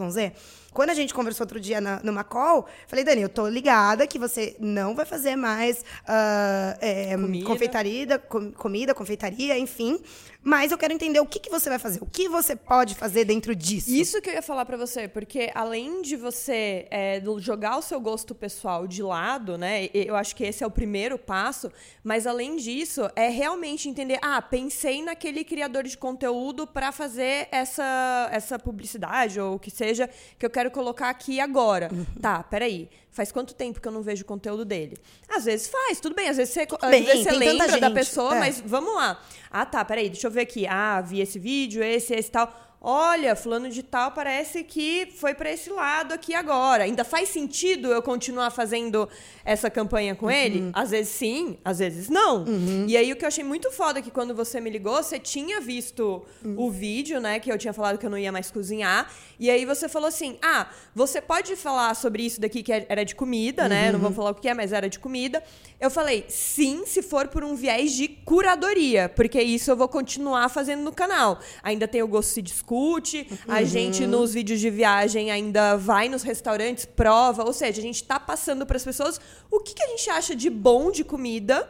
Quando 0.73 0.91
a 0.91 0.95
gente 0.95 1.13
conversou 1.13 1.45
outro 1.45 1.61
dia 1.61 1.81
na, 1.81 2.01
numa 2.03 2.25
call, 2.25 2.67
falei, 2.87 3.05
Dani, 3.05 3.23
eu 3.23 3.29
tô 3.29 3.47
ligada 3.49 4.07
que 4.07 4.19
você 4.19 4.57
não 4.59 4.95
vai 4.95 5.05
fazer 5.05 5.37
mais 5.37 5.85
ah, 6.07 6.77
é, 6.81 7.17
Comida. 7.17 7.47
confeitaria, 7.47 8.19
com- 8.19 8.53
comida, 8.53 8.95
confeitaria, 8.95 9.59
enfim. 9.59 10.01
Mas 10.45 10.73
eu 10.73 10.79
quero 10.79 10.93
entender 10.93 11.21
o 11.21 11.27
que, 11.27 11.39
que 11.39 11.49
você 11.51 11.69
vai 11.71 11.79
fazer. 11.79 12.03
O 12.03 12.07
que 12.07 12.29
você 12.29 12.57
pode 12.57 12.97
fazer 12.97 13.25
dentro 13.25 13.55
disso. 13.55 13.91
Isso 13.91 14.21
que 14.21 14.29
eu 14.29 14.35
ia 14.35 14.43
falar 14.43 14.65
pra 14.65 14.77
você, 14.77 15.07
porque 15.07 15.51
além 15.55 16.03
de 16.03 16.17
você 16.17 16.87
é, 16.91 17.23
jogar 17.39 17.79
o 17.79 17.83
seu 17.83 18.01
gosto 18.01 18.35
pessoal 18.35 18.87
de 18.89 19.03
lado, 19.05 19.57
né? 19.57 19.89
Eu 19.95 20.17
acho 20.17 20.35
que 20.35 20.43
esse 20.43 20.65
é 20.65 20.67
o 20.67 20.71
primeiro 20.71 21.17
passo, 21.17 21.71
mas 22.03 22.27
além 22.27 22.57
disso, 22.57 23.09
é 23.15 23.29
realmente 23.29 23.89
entender, 23.89 24.19
ah, 24.21 24.43
pensei 24.43 25.01
naquele 25.03 25.45
criador 25.45 25.85
de 25.85 25.97
conteúdo 25.97 26.67
pra 26.67 26.91
fazer 26.91 27.47
essa, 27.53 28.29
essa 28.33 28.59
publicidade 28.59 29.39
ou 29.39 29.55
o 29.55 29.59
que 29.61 29.71
seja 29.71 30.11
que 30.39 30.45
eu 30.45 30.51
quero 30.51 30.62
colocar 30.71 31.09
aqui 31.09 31.41
agora. 31.41 31.91
Tá, 32.21 32.43
peraí. 32.43 32.89
Faz 33.11 33.31
quanto 33.31 33.55
tempo 33.55 33.81
que 33.81 33.87
eu 33.87 33.93
não 33.93 34.03
vejo 34.03 34.23
o 34.23 34.27
conteúdo 34.27 34.65
dele? 34.65 34.97
Às 35.29 35.45
vezes 35.45 35.69
faz, 35.69 36.01
tudo 36.01 36.15
bem. 36.15 36.29
Às 36.29 36.39
vezes 36.39 36.55
você, 36.55 36.67
às 36.81 36.91
bem, 36.91 37.05
vezes 37.05 37.25
você 37.25 37.33
lembra 37.33 37.79
da 37.79 37.91
pessoa, 37.91 38.37
é. 38.37 38.39
mas 38.39 38.63
vamos 38.65 38.95
lá. 38.95 39.21
Ah, 39.51 39.67
tá, 39.67 39.85
peraí, 39.85 40.09
deixa 40.09 40.27
eu 40.27 40.31
ver 40.31 40.43
aqui. 40.43 40.67
Ah, 40.67 41.01
vi 41.01 41.21
esse 41.21 41.39
vídeo, 41.39 41.83
esse, 41.83 42.15
esse 42.15 42.29
e 42.29 42.33
tal. 42.33 42.72
Olha, 42.85 43.37
fulano 43.37 43.69
de 43.71 43.81
tal 43.83 44.11
parece 44.11 44.65
que 44.65 45.07
foi 45.17 45.35
para 45.35 45.51
esse 45.53 45.71
lado 45.71 46.13
aqui 46.13 46.35
agora. 46.35 46.83
Ainda 46.83 47.05
faz 47.05 47.29
sentido 47.29 47.93
eu 47.93 48.03
continuar 48.03 48.51
fazendo 48.51 49.09
essa 49.45 49.71
campanha 49.71 50.17
com 50.17 50.29
ele? 50.29 50.71
Às 50.73 50.91
vezes 50.91 51.13
sim, 51.13 51.59
às 51.65 51.79
vezes 51.79 52.09
não. 52.09 52.45
E 52.89 52.97
aí 52.97 53.13
o 53.13 53.17
que 53.17 53.25
eu 53.25 53.29
achei 53.29 53.45
muito 53.45 53.71
foda 53.71 54.01
é 54.01 54.03
que 54.03 54.11
quando 54.11 54.35
você 54.35 54.61
me 54.61 54.69
ligou, 54.69 55.01
você 55.01 55.19
tinha 55.19 55.61
visto 55.61 56.25
o 56.57 56.71
vídeo, 56.71 57.21
né, 57.21 57.39
que 57.39 57.53
eu 57.53 57.57
tinha 57.57 57.73
falado 57.73 57.99
que 57.99 58.05
eu 58.07 58.11
não 58.11 58.19
ia 58.19 58.33
mais 58.33 58.51
cozinhar, 58.51 59.09
e 59.39 59.49
aí 59.49 59.65
você 59.65 59.89
falou 59.89 60.09
assim: 60.09 60.37
"Ah, 60.43 60.67
você 60.95 61.21
pode 61.21 61.55
falar 61.55 61.95
sobre 61.95 62.25
isso 62.25 62.41
daqui 62.41 62.63
que 62.63 62.73
era 62.73 63.05
de 63.05 63.15
comida, 63.15 63.69
né? 63.69 63.93
Não 63.93 64.01
vou 64.01 64.11
falar 64.13 64.31
o 64.31 64.35
que 64.35 64.49
é, 64.49 64.55
mas 64.55 64.73
era 64.73 64.89
de 64.89 64.99
comida". 64.99 65.43
Eu 65.81 65.91
falei: 65.91 66.25
"Sim, 66.29 66.85
se 66.85 67.01
for 67.03 67.29
por 67.29 67.45
um 67.45 67.55
viés 67.55 67.93
de 67.93 68.09
curadoria, 68.09 69.09
porque 69.09 69.41
isso 69.41 69.71
eu 69.71 69.77
vou 69.77 69.89
continuar 69.89 70.49
fazendo 70.49 70.83
no 70.83 70.93
canal. 70.93 71.39
Ainda 71.63 71.87
tem 71.87 72.03
o 72.03 72.09
gosto 72.09 72.31
se 72.31 72.43
discute, 72.73 73.29
a 73.47 73.63
gente 73.63 74.07
nos 74.07 74.33
vídeos 74.33 74.59
de 74.59 74.71
viagem 74.71 75.31
ainda 75.31 75.77
vai 75.77 76.09
nos 76.09 76.23
restaurantes, 76.23 76.87
prova, 76.87 77.45
ou 77.45 77.53
seja, 77.53 77.81
a 77.81 77.83
gente 77.83 78.03
tá 78.03 78.19
passando 78.19 78.65
para 78.65 78.77
as 78.77 78.85
pessoas 78.85 79.21
o 79.51 79.61
que, 79.61 79.75
que 79.75 79.83
a 79.83 79.89
gente 79.89 80.09
acha 80.09 80.35
de 80.35 80.49
bom 80.49 80.91
de 80.91 81.05
comida 81.05 81.69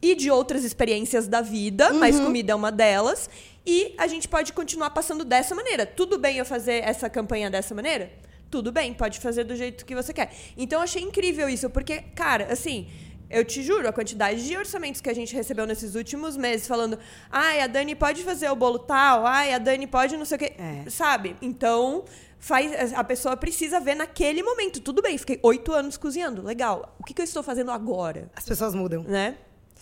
e 0.00 0.14
de 0.14 0.30
outras 0.30 0.64
experiências 0.64 1.26
da 1.26 1.40
vida, 1.40 1.92
mas 1.94 2.20
comida 2.20 2.52
é 2.52 2.54
uma 2.54 2.70
delas. 2.70 3.28
E 3.66 3.94
a 3.96 4.06
gente 4.06 4.28
pode 4.28 4.52
continuar 4.52 4.90
passando 4.90 5.24
dessa 5.24 5.54
maneira. 5.54 5.86
Tudo 5.86 6.18
bem 6.18 6.36
eu 6.36 6.44
fazer 6.44 6.84
essa 6.84 7.08
campanha 7.08 7.50
dessa 7.50 7.74
maneira? 7.74 8.12
Tudo 8.50 8.70
bem, 8.70 8.92
pode 8.92 9.18
fazer 9.18 9.44
do 9.44 9.56
jeito 9.56 9.84
que 9.84 9.94
você 9.94 10.12
quer. 10.12 10.32
Então 10.56 10.78
eu 10.78 10.84
achei 10.84 11.02
incrível 11.02 11.48
isso, 11.48 11.68
porque, 11.70 12.02
cara, 12.14 12.52
assim, 12.52 12.86
eu 13.34 13.44
te 13.44 13.62
juro, 13.62 13.88
a 13.88 13.92
quantidade 13.92 14.46
de 14.46 14.56
orçamentos 14.56 15.00
que 15.00 15.10
a 15.10 15.14
gente 15.14 15.34
recebeu 15.34 15.66
nesses 15.66 15.94
últimos 15.94 16.36
meses, 16.36 16.66
falando, 16.66 16.98
ai, 17.30 17.60
a 17.60 17.66
Dani 17.66 17.94
pode 17.94 18.22
fazer 18.22 18.48
o 18.48 18.54
bolo 18.54 18.78
tal, 18.78 19.26
ai, 19.26 19.52
a 19.52 19.58
Dani 19.58 19.86
pode 19.86 20.16
não 20.16 20.24
sei 20.24 20.36
o 20.36 20.38
quê. 20.38 20.52
É. 20.56 20.88
Sabe? 20.88 21.34
Então, 21.42 22.04
faz, 22.38 22.92
a 22.92 23.02
pessoa 23.02 23.36
precisa 23.36 23.80
ver 23.80 23.96
naquele 23.96 24.42
momento. 24.42 24.80
Tudo 24.80 25.02
bem, 25.02 25.18
fiquei 25.18 25.40
oito 25.42 25.72
anos 25.72 25.96
cozinhando, 25.96 26.42
legal. 26.42 26.94
O 26.98 27.04
que, 27.04 27.12
que 27.12 27.20
eu 27.20 27.24
estou 27.24 27.42
fazendo 27.42 27.70
agora? 27.72 28.30
As 28.36 28.44
pessoas 28.44 28.74
mudam. 28.74 29.02
Né? 29.02 29.36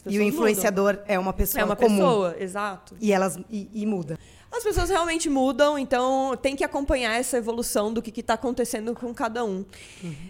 E 0.06 0.18
o 0.18 0.22
influenciador 0.22 0.98
é 1.06 1.18
uma 1.18 1.26
mudam. 1.26 1.38
pessoa 1.38 1.60
é 1.60 1.64
uma 1.64 1.76
comum. 1.76 1.96
pessoa, 1.96 2.36
exato. 2.38 2.96
E 3.00 3.12
elas 3.12 3.38
e, 3.50 3.68
e 3.72 3.86
muda. 3.86 4.18
As 4.54 4.62
pessoas 4.62 4.90
realmente 4.90 5.30
mudam, 5.30 5.78
então 5.78 6.36
tem 6.40 6.54
que 6.54 6.62
acompanhar 6.62 7.18
essa 7.18 7.38
evolução 7.38 7.92
do 7.92 8.02
que 8.02 8.20
está 8.20 8.34
acontecendo 8.34 8.94
com 8.94 9.12
cada 9.14 9.44
um. 9.44 9.64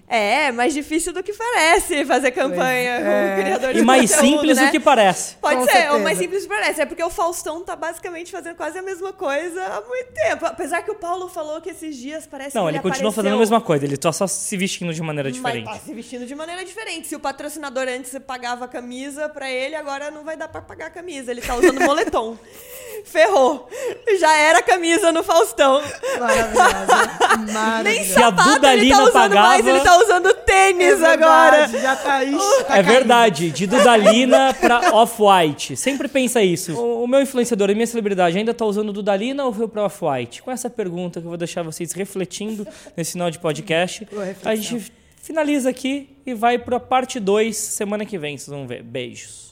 É, 0.06 0.52
mais 0.52 0.72
difícil 0.72 1.12
do 1.12 1.22
que 1.22 1.32
parece 1.32 2.04
fazer 2.04 2.30
campanha 2.30 2.92
Pois 3.00 3.04
com 3.04 3.10
é. 3.10 3.36
criador 3.42 3.74
de 3.74 3.80
E 3.80 3.82
mais 3.82 4.10
conteúdo, 4.14 4.30
simples 4.30 4.56
né? 4.58 4.66
do 4.66 4.70
que 4.70 4.78
parece. 4.80 5.34
Pode 5.36 5.56
Com 5.56 5.64
ser, 5.64 5.72
certeza. 5.72 5.96
o 5.96 6.00
mais 6.00 6.18
simples 6.18 6.42
que 6.44 6.48
parece. 6.48 6.80
É 6.82 6.86
porque 6.86 7.02
o 7.02 7.10
Faustão 7.10 7.62
tá 7.64 7.74
basicamente 7.74 8.30
fazendo 8.30 8.54
quase 8.54 8.78
a 8.78 8.82
mesma 8.82 9.12
coisa 9.12 9.60
há 9.64 9.80
muito 9.80 10.12
tempo. 10.14 10.46
Apesar 10.46 10.82
que 10.82 10.90
o 10.90 10.94
Paulo 10.94 11.28
falou 11.28 11.60
que 11.60 11.70
esses 11.70 11.96
dias 11.96 12.26
parece 12.26 12.54
Não, 12.54 12.62
que 12.64 12.68
ele 12.70 12.76
ele 12.76 12.82
continua 12.82 13.10
fazendo 13.10 13.32
a 13.32 13.34
apareceu- 13.34 13.38
mesma 13.56 13.60
coisa, 13.60 13.84
ele 13.84 13.96
tá 13.96 14.12
só 14.12 14.26
se 14.28 14.56
vestindo 14.56 14.94
de 14.94 15.02
maneira 15.02 15.32
diferente. 15.32 15.64
Mas 15.64 15.78
tá 15.78 15.84
se 15.84 15.92
vestindo 15.94 16.26
de 16.26 16.34
maneira 16.36 16.64
diferente. 16.64 17.08
Se 17.08 17.16
o 17.16 17.20
patrocinador 17.20 17.88
antes 17.88 18.16
pagava 18.24 18.66
a 18.66 18.68
camisa 18.68 19.28
pra 19.28 19.50
ele, 19.50 19.74
agora 19.74 20.10
não 20.12 20.22
vai 20.24 20.36
dar 20.36 20.46
pra 20.48 20.62
pagar 20.62 20.86
a 20.86 20.90
camisa. 20.90 21.30
Ele 21.32 21.40
tá 21.40 21.56
usando 21.56 21.80
moletom. 21.80 22.36
Ferrou. 23.04 23.68
Já 24.18 24.36
era 24.36 24.62
camisa 24.62 25.10
no 25.12 25.22
Faustão. 25.22 25.82
Maravilhosa. 26.18 27.36
Nem 27.38 27.52
Maravilhosa. 27.54 28.04
Se 28.04 28.18
a 28.18 28.20
sapato 28.26 28.48
ele 28.48 28.54
Dudalina 28.56 28.96
tá 28.96 29.02
usando 29.02 29.12
pagava- 29.12 29.48
mais, 29.48 29.66
ele 29.66 29.80
tá 29.80 29.98
usando 29.98 30.34
tênis 30.34 31.00
É 31.02 31.06
agora. 31.12 31.66
verdade, 31.66 31.82
Já 31.82 31.96
tá, 31.96 32.24
ixi, 32.24 32.36
tá 32.38 32.62
É 32.62 32.66
caindo. 32.66 32.86
verdade, 32.86 33.50
de 33.50 33.66
Dudalina 33.66 34.54
pra 34.60 34.94
Off-White. 34.94 35.76
Sempre 35.76 36.08
pensa 36.08 36.42
isso. 36.42 36.72
O, 36.74 37.04
o 37.04 37.06
meu 37.06 37.20
influenciador, 37.20 37.70
a 37.70 37.74
minha 37.74 37.86
celebridade, 37.86 38.38
ainda 38.38 38.54
tá 38.54 38.64
usando 38.64 38.92
Dudalina 38.92 39.44
ou 39.44 39.52
foi 39.52 39.66
pra 39.68 39.84
Off-White? 39.84 40.42
Com 40.42 40.50
essa 40.50 40.68
pergunta 40.70 41.20
que 41.20 41.26
eu 41.26 41.30
vou 41.30 41.38
deixar 41.38 41.62
vocês 41.62 41.92
refletindo 41.92 42.66
nesse 42.96 43.12
final 43.12 43.30
de 43.30 43.38
podcast, 43.38 44.06
a 44.44 44.54
gente 44.54 44.92
finaliza 45.22 45.70
aqui 45.70 46.08
e 46.26 46.34
vai 46.34 46.58
pra 46.58 46.78
parte 46.80 47.18
2 47.20 47.56
semana 47.56 48.04
que 48.04 48.18
vem, 48.18 48.36
vocês 48.36 48.48
vão 48.56 48.66
ver. 48.66 48.82
Beijos. 48.82 49.50